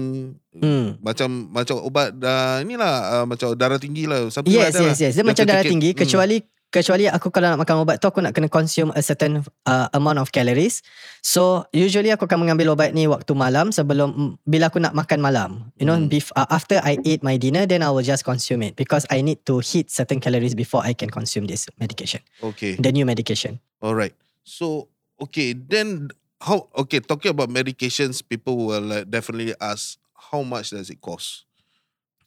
[0.53, 1.01] Hmm.
[1.01, 4.29] macam macam ubat uh, inilah uh, macam darah tinggi lah.
[4.29, 4.93] Like Yes, yes, lah.
[5.01, 5.13] yes.
[5.13, 6.01] Dia You macam darah take it- tinggi Hmm.
[6.05, 6.37] kecuali
[6.69, 10.17] kecuali aku kalau nak makan ubat tu aku nak kena consume a certain uh, amount
[10.17, 10.81] of calories.
[11.21, 15.21] So usually aku akan mengambil obat ni waktu malam sebelum mm, bila aku nak makan
[15.21, 15.69] malam.
[15.77, 16.09] You know, Hmm.
[16.09, 19.21] bef- uh, after I eat my dinner then I will just consume it because I
[19.21, 22.25] need to hit certain calories before I can consume this medication.
[22.41, 22.77] Okay.
[22.81, 23.61] The new medication.
[23.77, 24.17] Alright.
[24.41, 24.89] So
[25.21, 26.09] okay, then
[26.41, 29.97] how okay, talking about medications, people will uh, definitely ask
[30.31, 31.45] how much does it cost?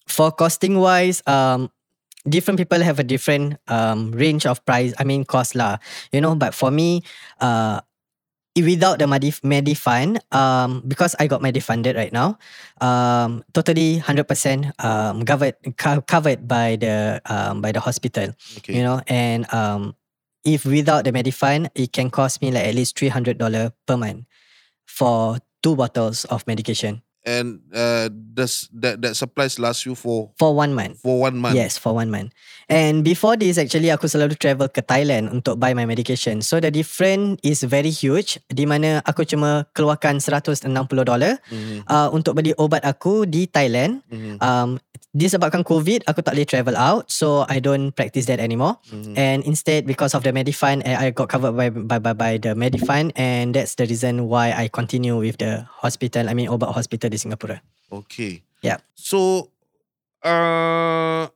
[0.06, 1.70] For costing wise, um,
[2.28, 4.94] different people have a different um range of price.
[4.98, 5.78] I mean cost lah.
[6.12, 7.02] You know, but for me,
[7.40, 7.80] uh,
[8.56, 12.38] without the Medif- Medifund, um, because I got Medifunded right now,
[12.80, 18.32] um, totally hundred percent um covered co- covered by the um by the hospital.
[18.58, 18.76] Okay.
[18.78, 19.94] You know, and um,
[20.46, 23.96] if without the Medifund, it can cost me like at least three hundred dollar per
[23.96, 24.24] month
[24.86, 30.54] for two bottles of medication and uh, does that that supplies last you for for
[30.54, 31.02] one month.
[31.02, 31.58] for one month?
[31.58, 32.30] Yes, for one month.
[32.70, 36.42] And before this, actually, aku selalu travel ke Thailand untuk buy my medication.
[36.42, 38.38] So the difference is very huge.
[38.46, 40.70] Di mana aku cuma keluarkan 160
[41.02, 44.02] dolar Mhm, uh, untuk beli obat aku di Thailand.
[44.10, 44.78] mhm, Um,
[45.16, 48.76] disebabkan COVID, aku tak boleh travel out, so I don't practice that anymore.
[48.92, 49.16] mhm.
[49.16, 52.52] And instead, because of the Medifund, I I got covered by by by, by the
[52.52, 56.28] Medifund, and that's the reason why I continue with the hospital.
[56.28, 57.64] I mean, obat hospital di Singapura.
[57.88, 58.44] Okay.
[58.60, 58.84] Yep.
[58.92, 59.48] So,
[60.20, 61.26] uh,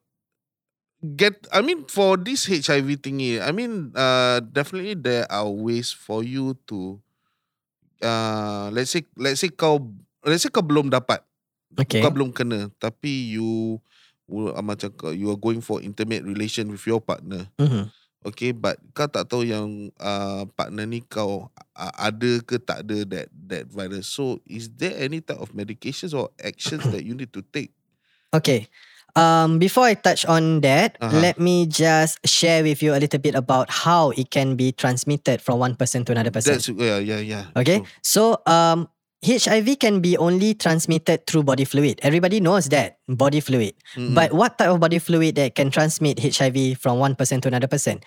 [1.01, 1.49] get.
[1.49, 6.57] I mean, for this HIV thingy, I mean, uh, definitely there are ways for you
[6.69, 7.01] to,
[8.05, 9.81] uh, let's say, let's say kau,
[10.25, 11.25] let's say kau belum dapat,
[11.81, 12.03] Okay.
[12.03, 13.79] kau belum kena, tapi you,
[14.29, 17.47] uh, macam you are going for intimate relation with your partner.
[17.57, 17.89] Mhm.
[18.21, 23.01] Okay, but kau tak tahu yang uh, partner ni kau uh, ada ke tak ada
[23.09, 24.13] that that virus.
[24.13, 27.73] So, is there any type of medications or actions that you need to take?
[28.37, 28.69] Okay.
[29.17, 31.19] Um, before I touch on that, Uh-huh.
[31.19, 35.43] let me just share with you a little bit about how it can be transmitted
[35.43, 36.55] from one person to another person.
[36.55, 37.45] That's yeah, yeah, yeah.
[37.57, 37.83] Okay.
[37.83, 37.89] True.
[38.05, 38.87] So, um,
[39.21, 42.01] HIV can be only transmitted through body fluid.
[42.03, 43.77] Everybody knows that body fluid.
[43.95, 44.15] Mm-mm.
[44.15, 47.69] But what type of body fluid that can transmit HIV from one person to another
[47.69, 48.01] person?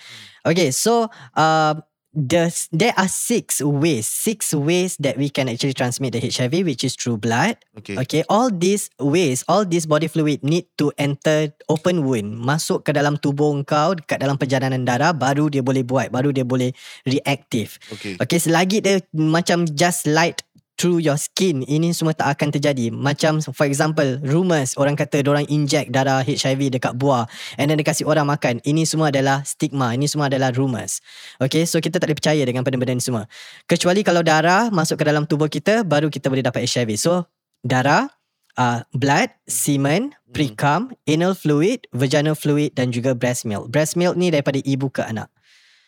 [0.45, 6.13] Okay, so um, the, there are six ways, six ways that we can actually transmit
[6.13, 7.57] the HIV, which is through blood.
[7.77, 7.97] okay.
[7.97, 12.93] Okay, all these ways, all this body fluid need to enter open wound, masuk ke
[12.93, 16.73] dalam tubuh kau, dekat dalam perjalanan darah, baru dia boleh buat, baru dia boleh
[17.05, 17.77] reactive.
[17.93, 18.17] Okay.
[18.21, 20.41] Okay, selagi dia macam just light
[20.83, 22.91] through your skin, ini semua tak akan terjadi.
[22.91, 27.23] Macam for example, rumors, orang kata orang inject darah HIV dekat buah
[27.55, 28.59] and then dia kasih orang makan.
[28.67, 30.99] Ini semua adalah stigma, ini semua adalah rumors.
[31.39, 33.31] Okay, so kita tak boleh percaya dengan benda-benda ni semua.
[33.63, 36.99] Kecuali kalau darah masuk ke dalam tubuh kita, baru kita boleh dapat HIV.
[36.99, 37.31] So,
[37.63, 38.11] darah,
[38.59, 43.71] uh, blood, semen, precum, anal fluid, vaginal fluid dan juga breast milk.
[43.71, 45.31] Breast milk ni daripada ibu ke anak.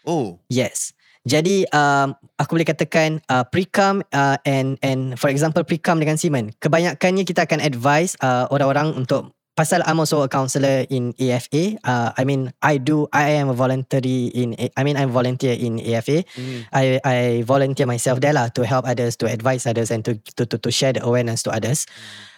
[0.07, 0.95] Oh, Yes.
[1.25, 6.53] Jadi um, aku boleh katakan uh, precum uh, and and for example precum dengan semen.
[6.61, 11.81] Kebanyakannya kita akan advise uh, orang-orang untuk pasal I'm also a counselor in AFA.
[11.81, 13.09] Uh, I mean, I do.
[13.09, 14.53] I am a voluntary in.
[14.77, 16.27] I mean, I'm volunteer in AFA.
[16.75, 20.45] I I volunteer myself there lah to help others, to advise others, and to to
[20.45, 21.89] to, to share the awareness to others.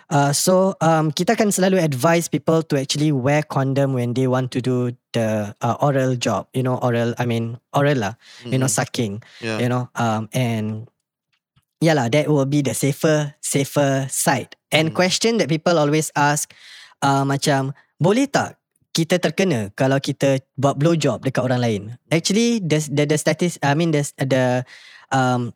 [0.07, 4.55] Uh, so um, kita kan selalu advise people to actually wear condom when they want
[4.55, 6.47] to do the uh, oral job.
[6.55, 7.11] You know, oral.
[7.19, 8.13] I mean, oral lah.
[8.47, 9.19] You know, sucking.
[9.43, 9.59] Yeah.
[9.59, 10.87] You know, um, and
[11.83, 14.55] yeah lah, that will be the safer safer side.
[14.71, 16.51] And question that people always ask,
[17.03, 18.59] uh, macam boleh tak
[18.95, 21.81] kita terkena kalau kita buat blow job dekat orang lain?
[22.09, 24.63] Actually, the the, the statis, I mean the the
[25.11, 25.51] um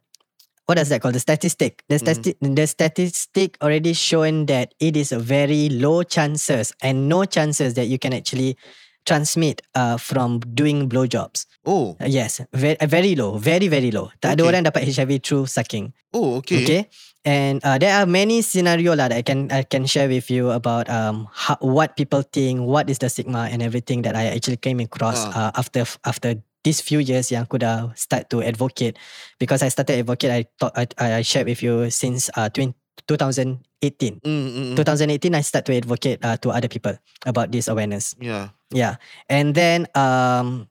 [0.71, 5.11] what does that call the statistic the statistic the statistic already shown that it is
[5.11, 8.55] a very low chances and no chances that you can actually
[9.03, 11.49] transmit uh, from doing blowjobs.
[11.65, 14.13] Oh, Uh, yes, very, very low, very very low.
[14.23, 14.49] Tak ada Okay.
[14.53, 15.91] orang dapat HIV through sucking.
[16.13, 16.61] oh, okay.
[16.63, 16.81] Okay.
[17.25, 20.49] And uh, there are many scenario lah that I can I can share with you
[20.53, 24.57] about um how, what people think, what is the stigma and everything that I actually
[24.57, 28.97] came across uh, after after these few years yang aku dah start to advocate
[29.41, 32.73] because I started advocate I thought I, I shared with you since uh 20,
[33.09, 34.21] 2018.
[34.21, 34.75] Mm, mm, mm.
[34.77, 36.93] 2018 I start to advocate uh, to other people
[37.25, 38.13] about this awareness.
[38.21, 38.53] Yeah.
[38.69, 39.01] Yeah.
[39.25, 40.69] And then um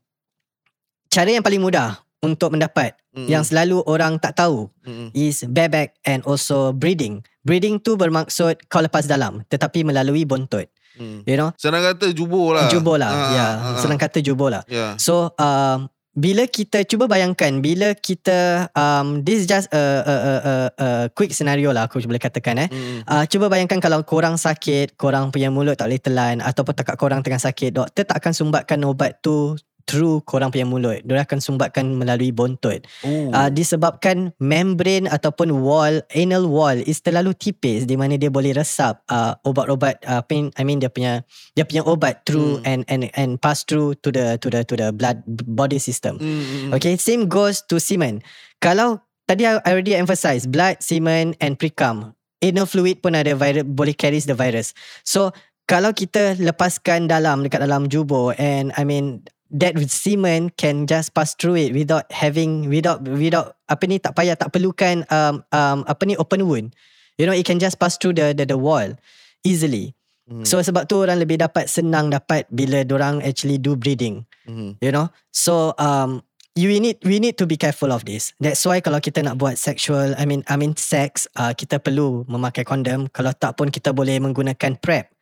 [1.10, 5.08] cara yang paling mudah untuk mendapat Mm, yang selalu orang tak tahu mm, mm.
[5.18, 7.26] is bareback and also breeding.
[7.42, 10.70] Breeding tu bermaksud kau lepas dalam tetapi melalui bontot.
[11.00, 11.24] Mm.
[11.24, 11.50] You know?
[11.56, 12.68] Senang kata jubur lah.
[12.68, 13.08] Jubur lah.
[13.08, 13.78] Ah, ya, ah, ah.
[13.80, 14.62] senang kata jubur lah.
[14.68, 15.00] Yeah.
[15.00, 20.34] So um bila kita cuba bayangkan bila kita um this is just a a a
[20.34, 22.68] a, a quick scenario lah aku boleh katakan eh.
[22.68, 26.94] Mm, Uh, cuba bayangkan kalau korang sakit, korang punya mulut tak boleh telan ataupun tekak
[27.00, 31.00] korang tengah sakit, doktor tak akan sumbatkan ubat tu through korang punya mulut.
[31.04, 32.84] Dia akan sumbatkan melalui bontot.
[33.04, 33.30] Oh.
[33.30, 39.00] Uh, disebabkan membrane ataupun wall, anal wall is terlalu tipis di mana dia boleh resap
[39.08, 41.22] uh, obat-obat uh, apa yang- I mean dia punya
[41.54, 44.90] dia punya obat through and and and pass through to the to the to the
[44.92, 46.16] blood body system.
[46.18, 46.70] Mm, mm, mm.
[46.76, 48.24] Okay, same goes to semen.
[48.60, 52.12] Kalau tadi I I already emphasize blood, semen and precum.
[52.40, 54.72] Anal fluid pun ada virus boleh carries the virus.
[55.04, 55.30] So
[55.68, 61.34] kalau kita lepaskan dalam dekat dalam jubur and I mean that semen can just pass
[61.34, 66.02] through it without having without without apa ni tak payah tak perlukan um, um apa
[66.06, 66.72] ni open wound.
[67.20, 68.94] You know it can just pass through the the, the wall
[69.42, 69.92] easily.
[70.30, 70.46] Hmm.
[70.46, 74.80] So sebab tu orang lebih dapat senang dapat bila orang actually do breeding Mm.
[74.82, 76.24] you know so um
[76.58, 79.54] you need we need to be careful of this that's why kalau kita nak buat
[79.54, 83.94] sexual i mean i mean sex uh, kita perlu memakai kondom kalau tak pun kita
[83.94, 85.14] boleh menggunakan prep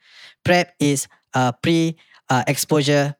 [0.47, 1.99] prep is uh, pre
[2.33, 3.12] uh, exposure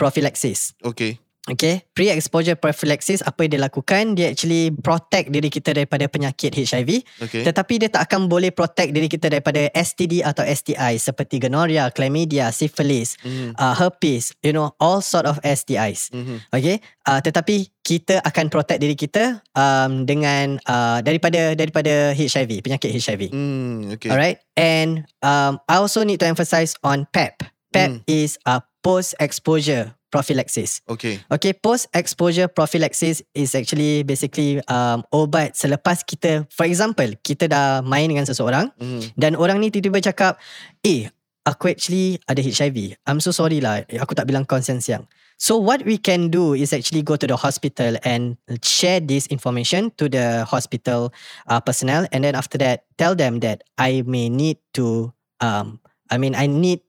[0.00, 1.20] prophylaxis Okay.
[1.48, 4.12] Okay, pre-exposure prophylaxis apa yang dia lakukan?
[4.12, 7.00] Dia actually protect diri kita daripada penyakit HIV.
[7.16, 7.48] Okay.
[7.48, 12.52] Tetapi dia tak akan boleh protect diri kita daripada STD atau STI seperti gonorrhea, chlamydia,
[12.52, 13.56] syphilis, Mhm.
[13.56, 16.12] uh, herpes, you know, all sort of STIs.
[16.12, 16.44] Mhm.
[16.52, 16.76] Okay,
[17.08, 23.32] uh, tetapi kita akan protect diri kita um, dengan uh, daripada daripada HIV, penyakit HIV.
[23.32, 24.12] Mm, okay.
[24.12, 27.48] Alright, and um, I also need to emphasize on PEP.
[27.70, 27.98] PEP Mm.
[28.06, 30.82] is a post-exposure prophylaxis.
[30.90, 31.22] Okay.
[31.30, 38.10] Okay, post-exposure prophylaxis is actually basically um, obat selepas kita, for example, kita dah main
[38.10, 39.02] dengan seseorang Mm.
[39.14, 40.34] dan orang ni tiba-tiba cakap,
[40.82, 41.06] eh,
[41.46, 42.98] aku actually ada HIV.
[43.06, 45.06] I'm so sorry lah, aku tak bilang consent siang.
[45.40, 49.88] So what we can do is actually go to the hospital and share this information
[49.96, 51.16] to the hospital
[51.48, 55.80] uh, personnel and then after that tell them that I may need to um
[56.12, 56.84] I mean I need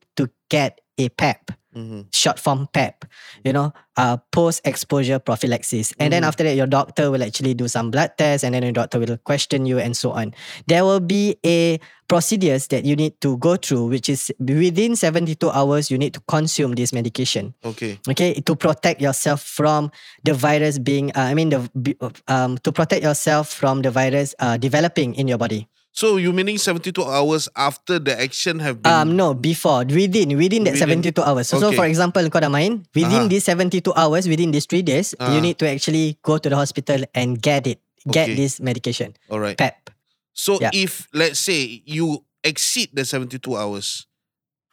[0.52, 2.04] get a PEP Mhm.
[2.12, 3.08] short form PEP,
[3.48, 5.96] you know, uh, post exposure prophylaxis.
[5.96, 6.28] And then Mhm.
[6.28, 9.16] after that, your doctor will actually do some blood tests and then your doctor will
[9.24, 10.36] question you and so on.
[10.68, 11.80] There will be a
[12.12, 16.20] procedures that you need to go through, which is within 72 hours, you need to
[16.28, 17.56] consume this medication.
[17.64, 17.96] Okay.
[18.04, 19.88] Okay, to protect yourself from
[20.28, 21.60] the virus being, uh, I mean, the
[22.28, 25.72] um, to protect yourself from the virus uh, developing in your body.
[25.92, 30.64] So you meaning 72 hours after the action have been Um, no, before, within, within
[30.64, 31.48] that Within- 72 hours.
[31.52, 31.76] So, so Okay.
[31.76, 33.28] for example, kau dah main, within Aha.
[33.28, 35.44] these 72 hours, within these three days, you Ah.
[35.44, 37.76] need to actually go to the hospital and get it,
[38.08, 38.40] get Okay.
[38.40, 39.52] this medication, All right.
[39.60, 39.92] PEP.
[40.32, 40.72] So Yeah.
[40.72, 44.08] if let's say you exceed the 72 hours,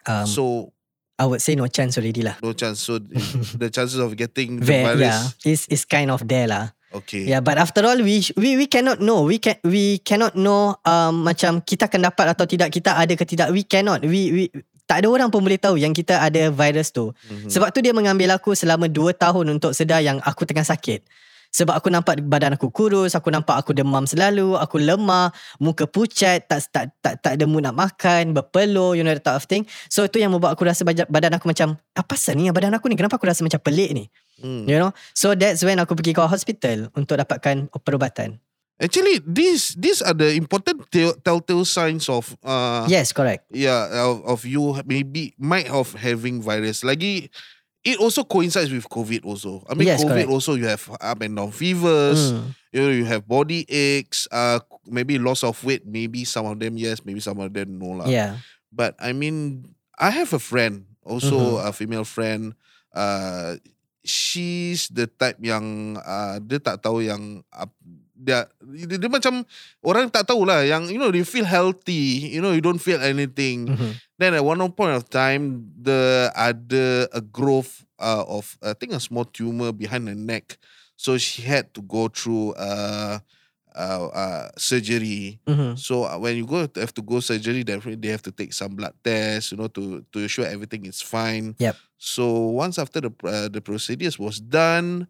[0.07, 0.71] Um, so
[1.19, 2.39] I would say no chance already lah.
[2.39, 2.79] no chance.
[2.79, 2.95] So
[3.59, 5.35] the chances of getting the Very, virus.
[5.43, 6.71] yeah, is is kind of there lah.
[6.89, 7.29] Okay.
[7.29, 9.29] Yeah, but after all, we we we cannot know.
[9.29, 13.25] We can we cannot know um macam kita akan dapat atau tidak kita ada ke
[13.29, 13.53] tidak.
[13.53, 14.01] We cannot.
[14.01, 14.43] We we
[14.89, 17.13] tak ada orang pun boleh tahu yang kita ada virus tu.
[17.29, 17.45] Mhm.
[17.45, 21.05] Sebab tu dia mengambil aku selama 2 tahun untuk sedar yang aku tengah sakit.
[21.49, 26.45] Sebab aku nampak badan aku kurus, aku nampak aku demam selalu, aku lemah, muka pucat,
[26.45, 29.65] tak tak tak tak ada mood nak makan, berpeluh, you know that type of thing.
[29.89, 32.97] So itu yang membuat aku rasa badan aku macam apa pasal ni badan aku ni
[32.97, 34.05] kenapa aku rasa macam pelik ni?
[34.41, 34.65] Hmm.
[34.67, 34.91] You know?
[35.13, 38.39] So that's when aku pergi ke hospital untuk dapatkan perubatan.
[38.79, 43.43] Actually, these these are the important tell- telltale signs of uh, yes, correct.
[43.51, 46.79] yeah of, of you maybe might of having virus.
[46.87, 47.27] Lagi,
[47.83, 49.67] it also coincides with COVID also.
[49.67, 50.31] I mean, Yes, COVID correct.
[50.31, 52.31] also you have up and down fevers.
[52.31, 52.55] Mm.
[52.71, 54.31] You know, you have body aches.
[54.31, 55.83] Uh, maybe loss of weight.
[55.83, 58.07] Maybe some of them yes, maybe some of them no lah.
[58.07, 58.39] Yeah.
[58.71, 61.67] But I mean, I have a friend, also Mm-hmm.
[61.67, 62.55] a female friend.
[62.95, 63.59] Uh,
[64.03, 67.69] she's the type yang uh, dia tak tahu yang uh,
[68.19, 69.47] dia, dia dia macam
[69.79, 72.99] orang tak tahu lah yang you know they feel healthy, you know you don't feel
[72.99, 73.71] anything.
[73.71, 73.91] Mhm.
[74.19, 78.99] Then at one point of time, the ada a growth uh, of I think a
[78.99, 80.59] small tumor behind the neck,
[80.99, 83.23] so she had to go through uh,
[83.79, 85.39] uh, uh, surgery.
[85.47, 85.79] Mhm.
[85.79, 88.75] So uh, when you go have to go surgery, definitely they have to take some
[88.75, 91.55] blood tests, you know, to to ensure everything is fine.
[91.57, 91.75] Yep.
[91.97, 95.07] So once after the uh, the procedures was done,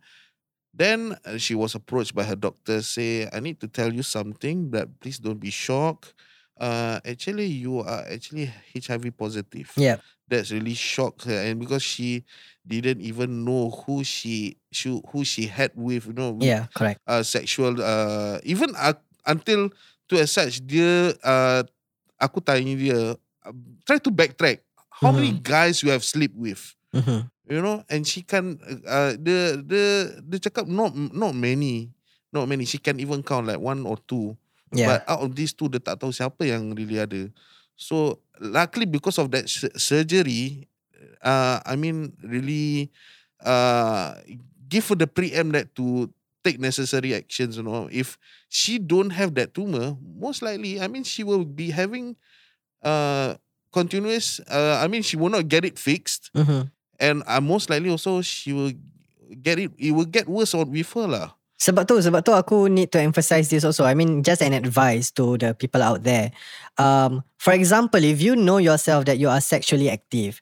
[0.74, 2.82] then uh, she was approached by her doctor.
[2.82, 6.14] Say, I need to tell you something, but please don't be shocked.
[6.60, 9.72] Uh, actually, you are actually HIV positive.
[9.80, 10.04] Yep.
[10.30, 12.22] That's really shocked her, and because she
[12.68, 17.02] didn't even know who she, she who she had with, you know, with Yeah, correct.
[17.08, 18.94] uh, sexual uh, even uh,
[19.26, 19.74] until
[20.12, 21.64] to as such dia uh,
[22.22, 23.54] aku tanya dia uh,
[23.90, 24.62] try to backtrack
[25.02, 25.42] how many Mhm.
[25.42, 26.62] guys you have sleep with
[26.94, 27.26] Mhm.
[27.50, 29.84] you know and she can uh, the the
[30.30, 31.90] dia cakap not not many
[32.30, 34.38] not many she can even count like one or two
[34.72, 35.00] Yeah.
[35.00, 37.30] but out of these two dia tak tahu siapa yang really ada
[37.74, 40.70] so luckily because of that su- surgery
[41.26, 42.94] uh, I mean really
[43.42, 44.14] uh,
[44.70, 46.12] give her the preempt that to
[46.46, 48.16] take necessary actions you know if
[48.48, 52.16] she don't have that tumor most likely I mean she will be having
[52.84, 53.36] uh
[53.74, 56.72] continuous uh, I mean she will not get it fixed Mhm.
[57.00, 58.72] and uh, most likely also she will
[59.44, 62.72] get it it will get worse on with her lah Sebab tu, sebab tu aku
[62.72, 63.84] need to emphasize this also.
[63.84, 66.32] I mean, just an advice to the people out there.
[66.80, 70.40] Um, for example, if you know yourself that you are sexually active,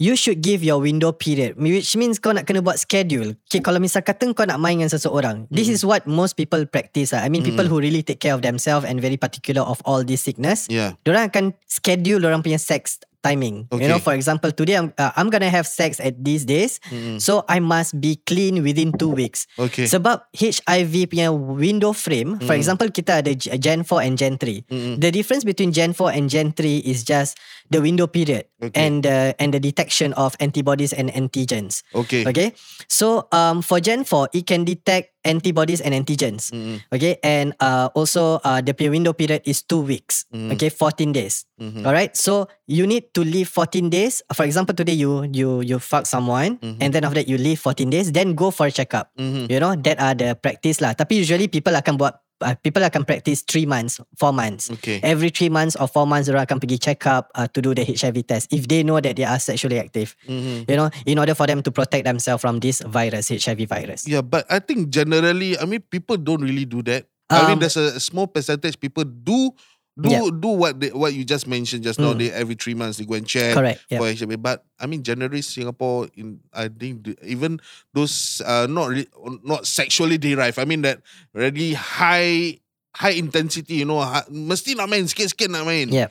[0.00, 3.36] you should give your window period, which means kau nak kena buat schedule.
[3.50, 7.12] Okay, kalau misal kata kau nak main dengan seseorang, this is what most people practice.
[7.12, 7.20] lah.
[7.20, 10.24] I mean, people who really take care of themselves and very particular of all this
[10.24, 13.68] sickness, yeah Diorang akan schedule orang punya sex timing.
[13.72, 17.20] You know, for example, today I'm uh, I'm gonna have sex at these days, Mm-mm.
[17.20, 19.44] so I must be clean within two weeks.
[19.60, 22.60] okay Sebab HIV punya window frame, for Mm.
[22.60, 24.64] example, kita ada Gen 4 and Gen 3.
[24.68, 24.94] Mm-mm.
[24.98, 27.36] The difference between Gen 4 and Gen 3 is just
[27.68, 28.74] the window period Okay.
[28.76, 31.84] and the and the detection of antibodies and antigens.
[31.94, 32.52] okay Okay,
[32.88, 36.50] so um for Gen 4, it can detect antibodies and antigens.
[36.50, 36.80] Mm-mm.
[36.92, 40.24] Okay, and uh, also uh, the window period is two weeks.
[40.32, 40.52] Mm.
[40.56, 41.44] Okay, 14 days.
[41.60, 41.84] Mhm.
[41.84, 44.24] All right, so you need to leave 14 days.
[44.32, 46.78] For example, today you you you fuck someone, Mhm.
[46.80, 49.12] and then after that you leave 14 days, then go for a checkup.
[49.20, 49.48] Mhm.
[49.52, 50.96] You know that are the practice lah.
[50.96, 54.68] Tapi usually people akan buat uh, people akan practice 3 months, 4 months.
[54.72, 57.72] okay Every 3 months or 4 months orang akan pergi check up uh, to do
[57.76, 60.16] the HIV test if they know that they are sexually active.
[60.26, 60.64] Mhm.
[60.68, 64.08] You know, in order for them to protect themselves from this virus, HIV virus.
[64.08, 67.06] Yeah, but I think generally, I mean, people don't really do that.
[67.30, 69.54] I mean, Um, there's a small percentage people do
[69.98, 70.30] do Yeah.
[70.30, 72.14] do what they, what you just mentioned just now.
[72.14, 72.18] Mm.
[72.18, 73.80] They every three months they go and check Correct.
[73.90, 73.98] Yeah.
[73.98, 74.42] for HIV.
[74.42, 77.60] But I mean, generally Singapore, in I think the, even
[77.92, 79.06] those uh, not re,
[79.42, 80.58] not sexually derived.
[80.58, 81.02] I mean that
[81.34, 82.60] really high
[82.94, 83.82] high intensity.
[83.82, 85.90] You know, ha, mesti nak main sikit-sikit nak main.
[85.90, 86.08] Yeah.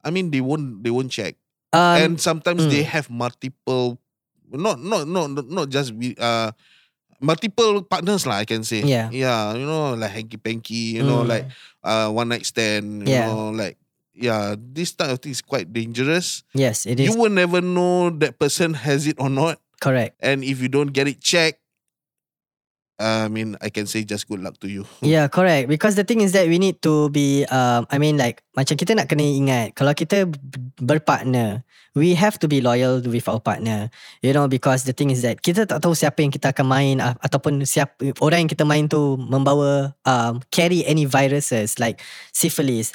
[0.00, 1.36] I mean, they won't they won't check
[1.72, 2.90] Um, and sometimes they mm.
[2.90, 4.02] have multiple
[4.50, 6.50] not not not not just uh
[7.20, 9.12] multiple partners lah I can say Yeah.
[9.12, 11.28] yeah you know like hanky panky you know Mm.
[11.28, 11.46] like
[11.84, 13.28] uh one night stand you Yeah.
[13.28, 13.76] know like
[14.16, 17.08] yeah this type of thing is quite dangerous yes, it is.
[17.08, 20.16] you will never know that person has it or not correct.
[20.20, 21.59] and if you don't get it checked
[23.00, 25.72] I mean I can say just good luck to you Yeah, correct.
[25.72, 28.92] Because the thing is that we need to be, um, I mean like, macam kita
[28.92, 30.28] nak kena ingat, kalau kita
[30.76, 31.64] berpartner,
[31.96, 33.88] we have to be loyal with our partner.
[34.22, 36.96] You know, because the thing is that kita tak tahu siapa yang kita akan main
[37.00, 41.98] ah, ataupun siapa orang yang kita main tu membawa um, carry any viruses like
[42.30, 42.92] syphilis,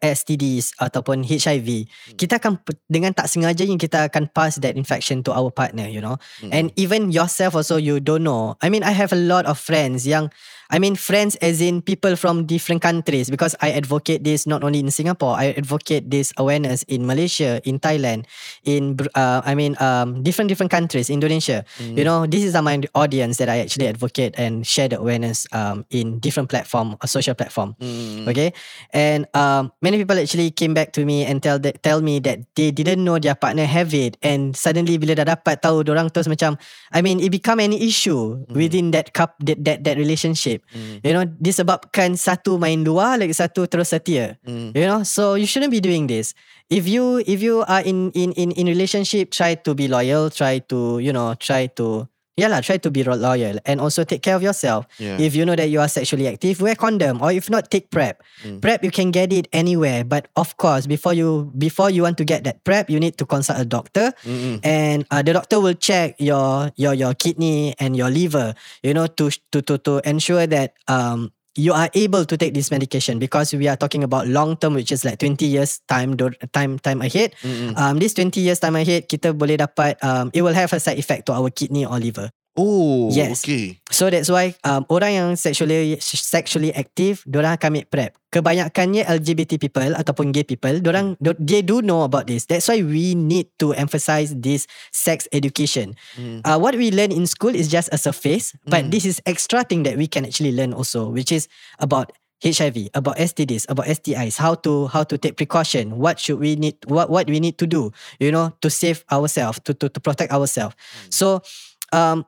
[0.00, 1.84] STDs ataupun HIV,
[2.16, 2.58] kita akan
[2.88, 6.16] dengan tak sengaja yang kita akan pass that infection to our partner, you know.
[6.48, 8.56] And even yourself also you don't know.
[8.64, 10.32] I mean, I have a lot of friends yang
[10.70, 14.78] I mean friends as in people from different countries because I advocate this not only
[14.78, 18.30] in Singapore, I advocate this awareness in Malaysia, in Thailand,
[18.62, 21.66] in uh, I mean um, different different countries, Indonesia.
[21.98, 25.84] You know, this is my audience that I actually advocate and share the awareness um,
[25.90, 27.74] in different platform, a social platform.
[28.30, 28.54] Okay,
[28.94, 32.46] and um, many people actually came back to me and tell that, tell me that
[32.54, 36.30] they didn't know their partner have it, and suddenly bila dah dapat tahu orang terus
[36.30, 36.54] macam,
[36.94, 40.59] I mean, it become an issue within that cup that that that relationship.
[41.02, 44.36] You know, disebabkan satu main dua, lagi satu terus setia.
[44.76, 46.32] You know, so you shouldn't be doing this.
[46.70, 50.30] If you if you are in in in in relationship, try to be loyal.
[50.30, 52.06] Try to you know try to.
[52.40, 54.88] Yeah lah, try to be loyal and also take care of yourself.
[54.96, 55.20] Yeah.
[55.20, 58.24] If you know that you are sexually active, wear condom or if not, take prep.
[58.64, 62.24] Prep you can get it anywhere, but of course, before you before you want to
[62.24, 64.16] get that prep, you need to consult a doctor,
[64.64, 69.04] and uh, the doctor will check your your your kidney and your liver, you know,
[69.20, 73.50] to to to to ensure that um you are able to take this medication because
[73.52, 76.14] we are talking about long term which is like 20 years time
[76.54, 77.34] time time ahead.
[77.74, 80.98] Um this 20 years time ahead kita boleh dapat um it will have a side
[80.98, 82.30] effect to our kidney or liver
[82.60, 83.40] Oh, Yes.
[83.40, 83.80] okay.
[83.88, 88.12] So that's why um, orang yang sexually sexually active, diorang akan make prep.
[88.28, 92.44] Kebanyakannya LGBT people ataupun gay people, diorang do- they do know about this.
[92.44, 95.96] That's why we need to emphasize this sex education.
[96.44, 99.82] Uh, what we learn in school is just a surface, but this is extra thing
[99.88, 101.48] that we can actually learn also, which is
[101.80, 106.56] about HIV, about STDs, about STIs, how to how to take precaution, what should we
[106.56, 107.90] need, what what we need to do,
[108.22, 110.72] you know, to save ourselves, to to to protect ourselves.
[111.12, 111.42] So,
[111.92, 112.24] um,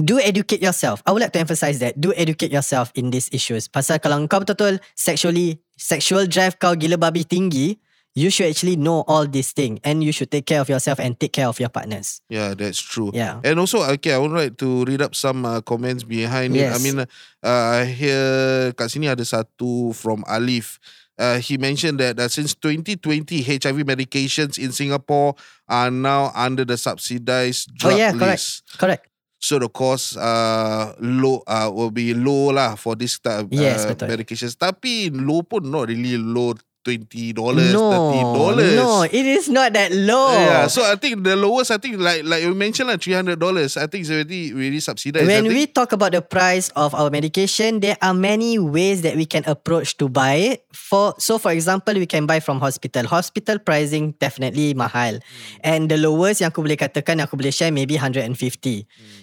[0.00, 1.02] do educate yourself.
[1.06, 2.00] I would like to emphasize that.
[2.00, 3.68] Do educate yourself in these issues.
[3.68, 7.78] Pasal kalau kau betul-betul sexually, sexual drive kau gila babi tinggi,
[8.14, 11.18] you should actually know all these things and you should take care of yourself and
[11.18, 12.22] take care of your partners.
[12.30, 13.10] Yeah, that's true.
[13.14, 13.42] Yeah.
[13.42, 16.70] And also, okay, I would like to read up some uh, comments behind it.
[16.70, 16.82] I Yes.
[16.82, 16.98] mean,
[17.42, 20.78] uh, here kat sini ada satu from Alif.
[21.14, 25.38] Uh, he mentioned that uh, since 2020, HIV medications in Singapore
[25.70, 28.42] are now under the subsidized Oh drug yeah, correct.
[28.42, 28.66] list.
[28.78, 29.02] Correct.
[29.44, 33.84] So the cost uh, low uh, will be low lah for this type of Yes,
[33.84, 34.08] uh, betul.
[34.08, 34.56] medications.
[34.56, 36.56] Tapi low pun not really low.
[36.84, 38.76] Twenty dollars, No, thirty dollars.
[38.76, 40.36] no, it is not that low.
[40.36, 43.40] Yeah, so I think the lowest, I think like like you mentioned, like three hundred
[43.40, 43.80] dollars.
[43.80, 45.24] I think it's already really subsidized.
[45.24, 49.24] When we talk about the price of our medication, there are many ways that we
[49.24, 50.68] can approach to buy it.
[50.76, 53.08] For so, for example, we can buy from hospital.
[53.08, 55.24] Hospital pricing definitely mahal,
[55.64, 58.28] and the lowest yang aku boleh katakan, yang aku boleh share maybe 150.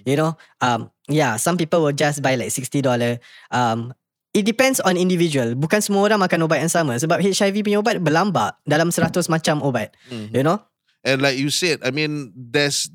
[0.10, 0.34] You know,
[0.66, 3.22] um, yeah, some people will just buy like 60 dollar.
[3.54, 3.94] Um,
[4.32, 5.60] It depends on individual.
[5.60, 6.96] Bukan semua orang makan ubat yang sama.
[6.96, 9.92] Sebab HIV punya ubat berlambak dalam 100 macam ubat.
[10.08, 10.64] You know?
[11.04, 12.88] and like you said, I mean, there's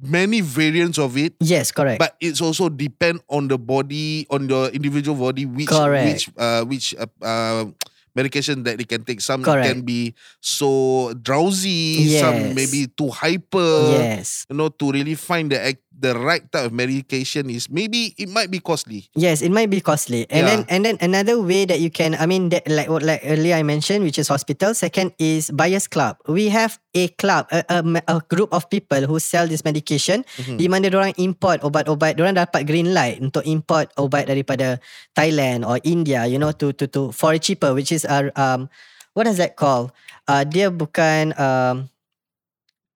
[0.00, 1.34] many variants of it.
[1.42, 1.98] Yes, correct.
[1.98, 6.06] But it's also depend on the body, on your individual body, which Correct.
[6.06, 7.66] which uh, which uh, uh,
[8.14, 9.20] medication that they can take.
[9.20, 9.66] Some Correct.
[9.66, 12.54] can be so drowsy, some Yes.
[12.54, 13.98] maybe too hyper.
[13.98, 14.46] yes.
[14.48, 18.30] You know, to really find the act- the right type of medication is maybe it
[18.30, 19.10] might be costly.
[19.18, 20.30] Yes, it might be costly.
[20.30, 20.48] And Yeah.
[20.48, 23.58] then and then another way that you can I mean that like what like earlier
[23.58, 24.78] I mentioned which is hospital.
[24.78, 26.22] Second is buyers club.
[26.30, 30.22] We have a club, a, a, a group of people who sell this medication
[30.54, 34.78] di mana orang import obat-obat, orang dapat green light untuk import obat daripada
[35.18, 38.70] Thailand or India, you know to to to for cheaper which is uh, um
[39.18, 39.90] what is that called?
[40.30, 41.90] Uh, dia bukan um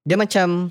[0.07, 0.71] dia macam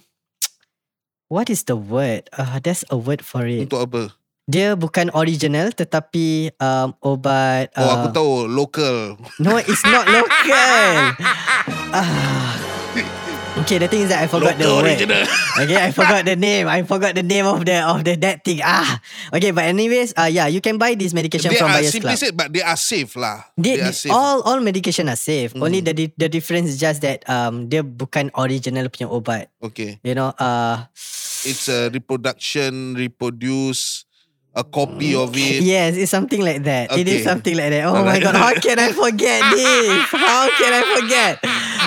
[1.32, 2.28] What is the word?
[2.36, 3.72] Uh, there's a word for it.
[3.72, 4.12] Untuk apa?
[4.52, 9.16] Dia bukan original tetapi um, obat Oh, uh, aku tahu local.
[9.40, 10.92] No, it's not local.
[11.96, 12.52] ah.
[13.64, 14.96] Okay, the thing is that I forgot the Local word.
[14.96, 15.28] original.
[15.60, 16.72] Okay, I forgot the name.
[16.72, 18.64] I forgot the name of the of the that thing.
[18.64, 19.00] Ah.
[19.36, 22.16] Okay, but anyways, uh yeah, you can buy this medication They from are Buyers simply
[22.16, 22.24] Club.
[22.24, 23.52] said, but they are safe lah.
[23.60, 24.12] They, are they- safe.
[24.16, 25.52] all all medication are safe.
[25.56, 29.52] Only the di- the difference is just that um dia bukan original punya obat.
[29.60, 30.00] okay.
[30.04, 30.88] You know, uh
[31.46, 34.06] It's a reproduction, reproduce,
[34.54, 35.64] a copy of it.
[35.64, 36.92] Yes, it's something like that.
[36.92, 37.18] It Okay.
[37.18, 37.86] is something like that.
[37.88, 40.04] Oh my god, how can I forget this?
[40.12, 41.39] How can I forget?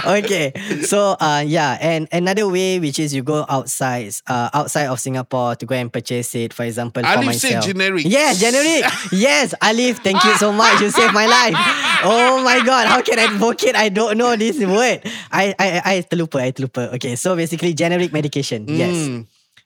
[0.05, 0.53] Okay,
[0.85, 5.57] so uh yeah, and another way which is you go outside, uh outside of Singapore
[5.57, 6.53] to go and purchase it.
[6.53, 8.05] For example, for Alif said generic.
[8.09, 8.85] Yes, generic.
[9.13, 10.81] yes, Alif, thank you so much.
[10.81, 11.57] You saved my life.
[12.05, 13.77] Oh my god, how can I advocate?
[13.77, 15.05] I don't know this word.
[15.33, 16.93] I I I terlupa, I terlupa.
[16.97, 18.65] Okay, so basically generic medication.
[18.69, 18.97] Yes.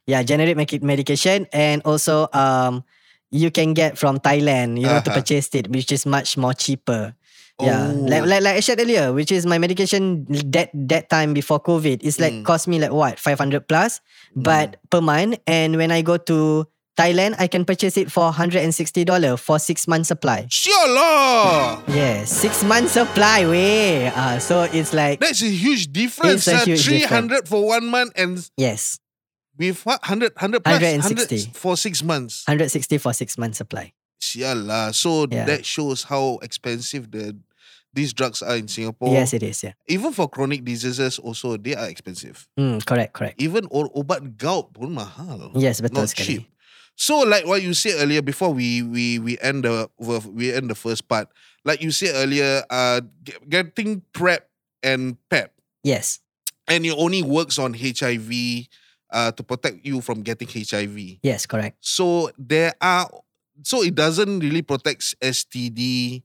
[0.09, 0.13] Mm.
[0.17, 2.83] Yeah, generic medic- medication and also um
[3.31, 5.21] you can get from Thailand, you know, to Uh-huh.
[5.21, 7.13] purchase it, which is much more cheaper.
[7.61, 8.07] Yeah, Oh.
[8.09, 12.01] like like like I said earlier, which is my medication that that time before COVID.
[12.01, 12.45] It's like Mm.
[12.49, 14.01] cost me like what five hundred plus,
[14.33, 15.43] but per month.
[15.45, 16.65] And when I go to
[16.97, 20.47] Thailand, I can purchase it for hundred and sixty dollar for six months supply.
[20.49, 21.83] Sialah.
[21.91, 23.45] Yes, six months supply.
[23.47, 24.09] Way.
[24.09, 26.47] Uh, so it's like That's a huge difference.
[26.47, 26.65] It's a ah.
[26.65, 28.99] huge 300 for one month and yes,
[29.59, 30.01] with what?
[30.03, 30.81] 100, 100 plus?
[30.81, 31.37] 160.
[31.53, 32.45] 100 for six months.
[32.47, 33.93] hundred sixty for six months supply.
[34.23, 34.95] Sialah.
[34.95, 35.45] So Yeah.
[35.47, 37.37] that shows how expensive the
[37.95, 39.11] these drugs are in Singapore.
[39.13, 39.63] Yes, it is.
[39.65, 39.73] Yeah.
[39.89, 42.47] Even for chronic diseases also, they are expensive.
[42.59, 43.13] Mm, correct.
[43.15, 43.41] Correct.
[43.41, 45.51] Even or obat gout pun mahal.
[45.57, 46.27] Yes, betul Not sekali.
[46.27, 46.43] cheap.
[46.99, 49.87] So like what you said earlier before we we we end the
[50.31, 51.31] we end the first part.
[51.65, 53.03] Like you said earlier, uh,
[53.49, 54.47] getting PrEP
[54.83, 55.51] and PEP,
[55.83, 56.19] Yes.
[56.67, 58.67] and it only works on HIV,
[59.11, 61.19] uh, to protect you from getting HIV.
[61.23, 61.47] Yes.
[61.47, 61.77] Correct.
[61.81, 63.09] So there are,
[63.63, 66.23] so it doesn't really protect STD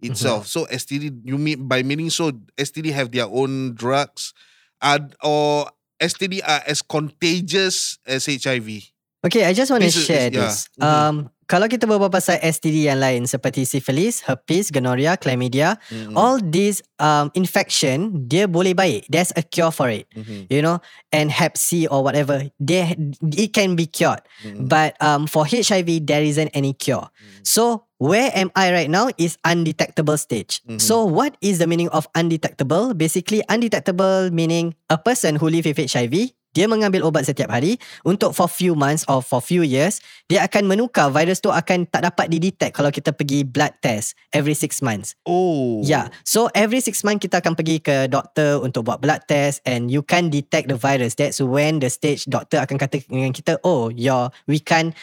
[0.00, 0.46] itself.
[0.46, 4.34] So STD, you mean by meaning so STD have their own drugs,
[4.82, 5.70] uh, or
[6.00, 8.92] STD are as contagious as HIV.
[9.24, 10.40] Okay, I just want to share is- yeah.
[10.40, 10.68] this.
[10.80, 16.14] Um, kalau kita berbual pasal STD yang lain seperti syphilis, herpes, gonorrhea, chlamydia, Mm-hmm.
[16.18, 19.06] all these um infection dia boleh baik.
[19.08, 20.10] There's a cure for it.
[20.12, 20.50] Mhm.
[20.50, 20.82] You know,
[21.14, 22.92] and Hep C or whatever, they
[23.32, 24.20] it can be cured.
[24.44, 24.66] Mhm.
[24.68, 27.08] But um for HIV there isn't any cure.
[27.46, 30.60] So where am I right now is undetectable stage.
[30.68, 30.76] Mhm.
[30.82, 32.92] So what is the meaning of undetectable?
[32.92, 38.32] Basically undetectable meaning a person who live with HIV dia mengambil ubat setiap hari untuk
[38.32, 42.32] for few months or for few years dia akan menukar virus tu akan tak dapat
[42.32, 45.14] didetect kalau kita pergi blood test every six months.
[45.28, 45.84] Oh.
[45.84, 46.08] Yeah.
[46.24, 50.00] So every six months kita akan pergi ke doktor untuk buat blood test and you
[50.00, 51.14] can detect the virus.
[51.14, 54.96] That's when the stage doktor akan kata dengan kita, oh, your we can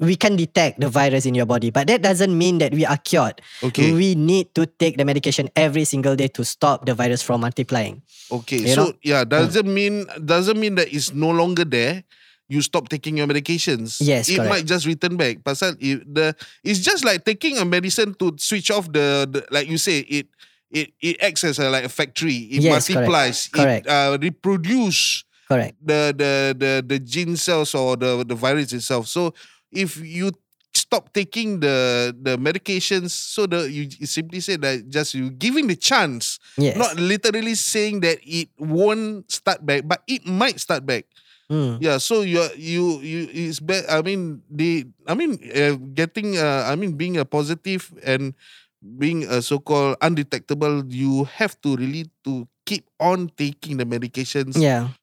[0.00, 1.68] we can detect the virus in your body.
[1.68, 3.42] But that doesn't mean that we are cured.
[3.60, 3.92] Okay.
[3.92, 8.00] We need to take the medication every single day to stop the virus from multiplying.
[8.30, 8.64] Okay.
[8.64, 8.92] You so know?
[9.02, 12.04] yeah, doesn't mean doesn't mean that it's no longer there.
[12.50, 14.02] You stop taking your medications.
[14.02, 14.50] Yes, it correct.
[14.50, 15.38] might just return back.
[15.46, 16.34] Pasal it, the
[16.66, 20.26] it's just like taking a medicine to switch off the, the like you say it
[20.70, 22.50] it it acts as a, like a factory.
[22.50, 22.90] It Yes, correct.
[23.06, 23.48] multiplies.
[23.48, 23.86] Correct.
[23.86, 25.78] It uh, reproduce Correct.
[25.78, 29.06] the the the the gene cells or the the virus itself.
[29.06, 29.30] So
[29.70, 30.34] if you
[30.90, 35.78] stop taking the the medications, so the you simply say that just you giving the
[35.78, 36.74] chance Yes.
[36.74, 41.06] not literally saying that it won't start back, but it might start back.
[41.46, 41.78] Hmm.
[41.78, 46.66] Yeah, so you you you it's be, I mean the I mean uh, getting uh,
[46.66, 48.34] I mean being a positive and
[48.82, 54.94] being a so-called undetectable, you have to really to keep on taking the medications Yeah.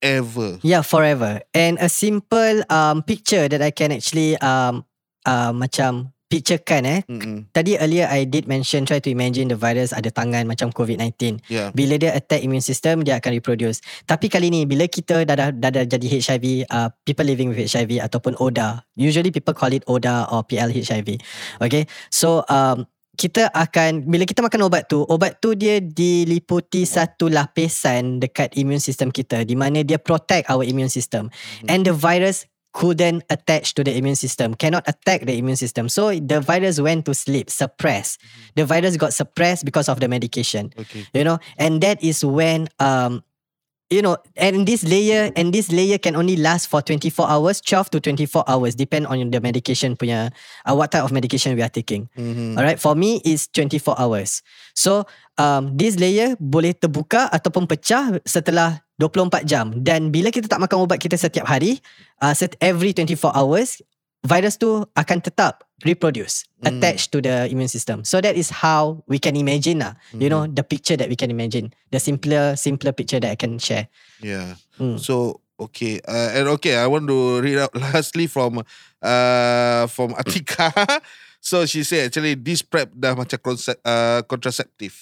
[0.00, 0.58] Forever.
[0.64, 1.44] Yeah, forever.
[1.52, 4.88] And a simple um picture that I can actually um
[5.28, 7.00] uh, macam picturekan eh.
[7.10, 7.50] Mm-mm.
[7.50, 11.42] Tadi earlier I did mention try to imagine the virus ada tangan macam COVID-19.
[11.50, 11.74] Yeah.
[11.74, 13.82] Bila dia attack immune system dia akan reproduce.
[14.06, 17.58] Tapi kali ni bila kita dah dah, dah, dah jadi HIV, uh, people living with
[17.66, 18.86] HIV ataupun ODA.
[18.94, 21.18] Usually people call it ODA or PL HIV.
[21.58, 21.90] Okay.
[22.14, 22.86] So um
[23.20, 28.80] kita akan bila kita makan ubat tu, ubat tu dia diliputi satu lapisan dekat immune
[28.80, 31.28] system kita di mana dia protect our immune system.
[31.68, 35.92] And the virus couldn't attach to the immune system, cannot attack the immune system.
[35.92, 38.22] So the virus went to sleep, suppressed.
[38.56, 41.04] The virus got suppressed because of the medication Okay.
[41.12, 43.20] you know and that is when um
[43.90, 47.90] you know and this layer and this layer can only last for 24 hours 12
[47.90, 50.30] to 24 hours depend on the medication punya
[50.64, 52.06] uh, what type of medication we are taking.
[52.14, 52.56] Mm-hmm.
[52.56, 54.46] alright for me is 24 hours.
[54.72, 55.04] So
[55.36, 59.74] um this layer boleh terbuka ataupun pecah setelah 24 jam.
[59.74, 61.82] Dan bila kita tak makan ubat kita setiap hari
[62.22, 63.82] uh, set every 24 hours
[64.22, 66.76] virus tu akan tetap reproduce Mm.
[66.76, 70.44] attached to the immune system so that is how we can imagine lah you know
[70.44, 73.88] the picture that we can imagine the simpler simpler picture that I can share
[74.20, 74.60] Yeah.
[74.76, 75.00] Mm.
[75.00, 78.60] So okay, uh, and okay, I want to read out lastly from
[79.00, 80.68] uh from Atika.
[81.40, 84.92] so she said actually this prep dah macam concept, uh, contraceptive.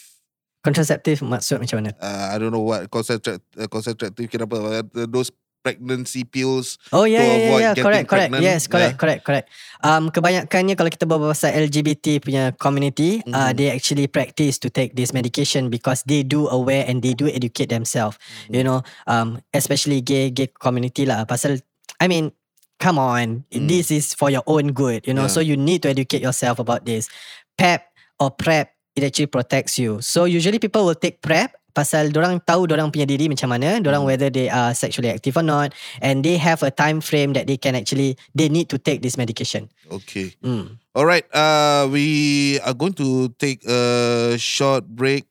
[0.58, 5.30] contraceptive maksud macam mana Uh, I don't know what contraceptive uh, contraceptive kenapa uh, those
[5.62, 6.78] pregnancy pills.
[6.92, 7.72] Oh yeah, to yeah, yeah, avoid yeah.
[7.74, 8.30] getting correct, correct.
[8.32, 8.42] pregnant.
[8.42, 9.00] Yes, correct, Yeah.
[9.00, 9.46] correct, correct.
[9.82, 13.56] Um, kebanyakannya kalau kita berbual pasal LGBT punya community, uh, Mhm.
[13.58, 17.68] they actually practice to take this medication because they do aware and they do educate
[17.68, 18.16] themselves.
[18.16, 18.54] Mm-hmm.
[18.54, 21.26] You know, um, especially gay gay community lah.
[21.26, 21.58] Pasal,
[21.98, 22.30] I mean,
[22.78, 23.66] come on, Mm.
[23.66, 25.02] this is for your own good.
[25.02, 25.34] You know, Yeah.
[25.34, 27.10] so you need to educate yourself about this.
[27.58, 27.82] PEP
[28.22, 29.98] or PrEP, it actually protects you.
[29.98, 32.74] So usually people will take PrEP pasal orang tahu hmm.
[32.74, 34.10] orang punya diri macam mana orang hmm.
[34.10, 35.70] whether they are sexually active or not
[36.02, 39.14] and they have a time frame that they can actually they need to take this
[39.14, 40.66] medication okay mm.
[40.98, 45.22] alright uh, we are going to take a short break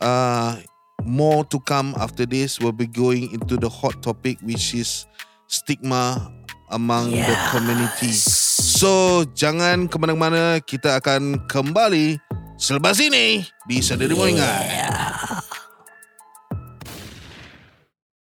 [0.00, 0.56] uh,
[1.04, 2.56] More to come after this.
[2.56, 5.04] We'll be going into the hot topic, which is
[5.52, 6.32] stigma
[6.72, 7.28] among yes.
[7.28, 8.12] the community.
[8.16, 10.64] So, jangan kemana-mana.
[10.64, 12.16] Kita akan kembali
[12.56, 15.03] selepas ini di Saturday Morning yeah.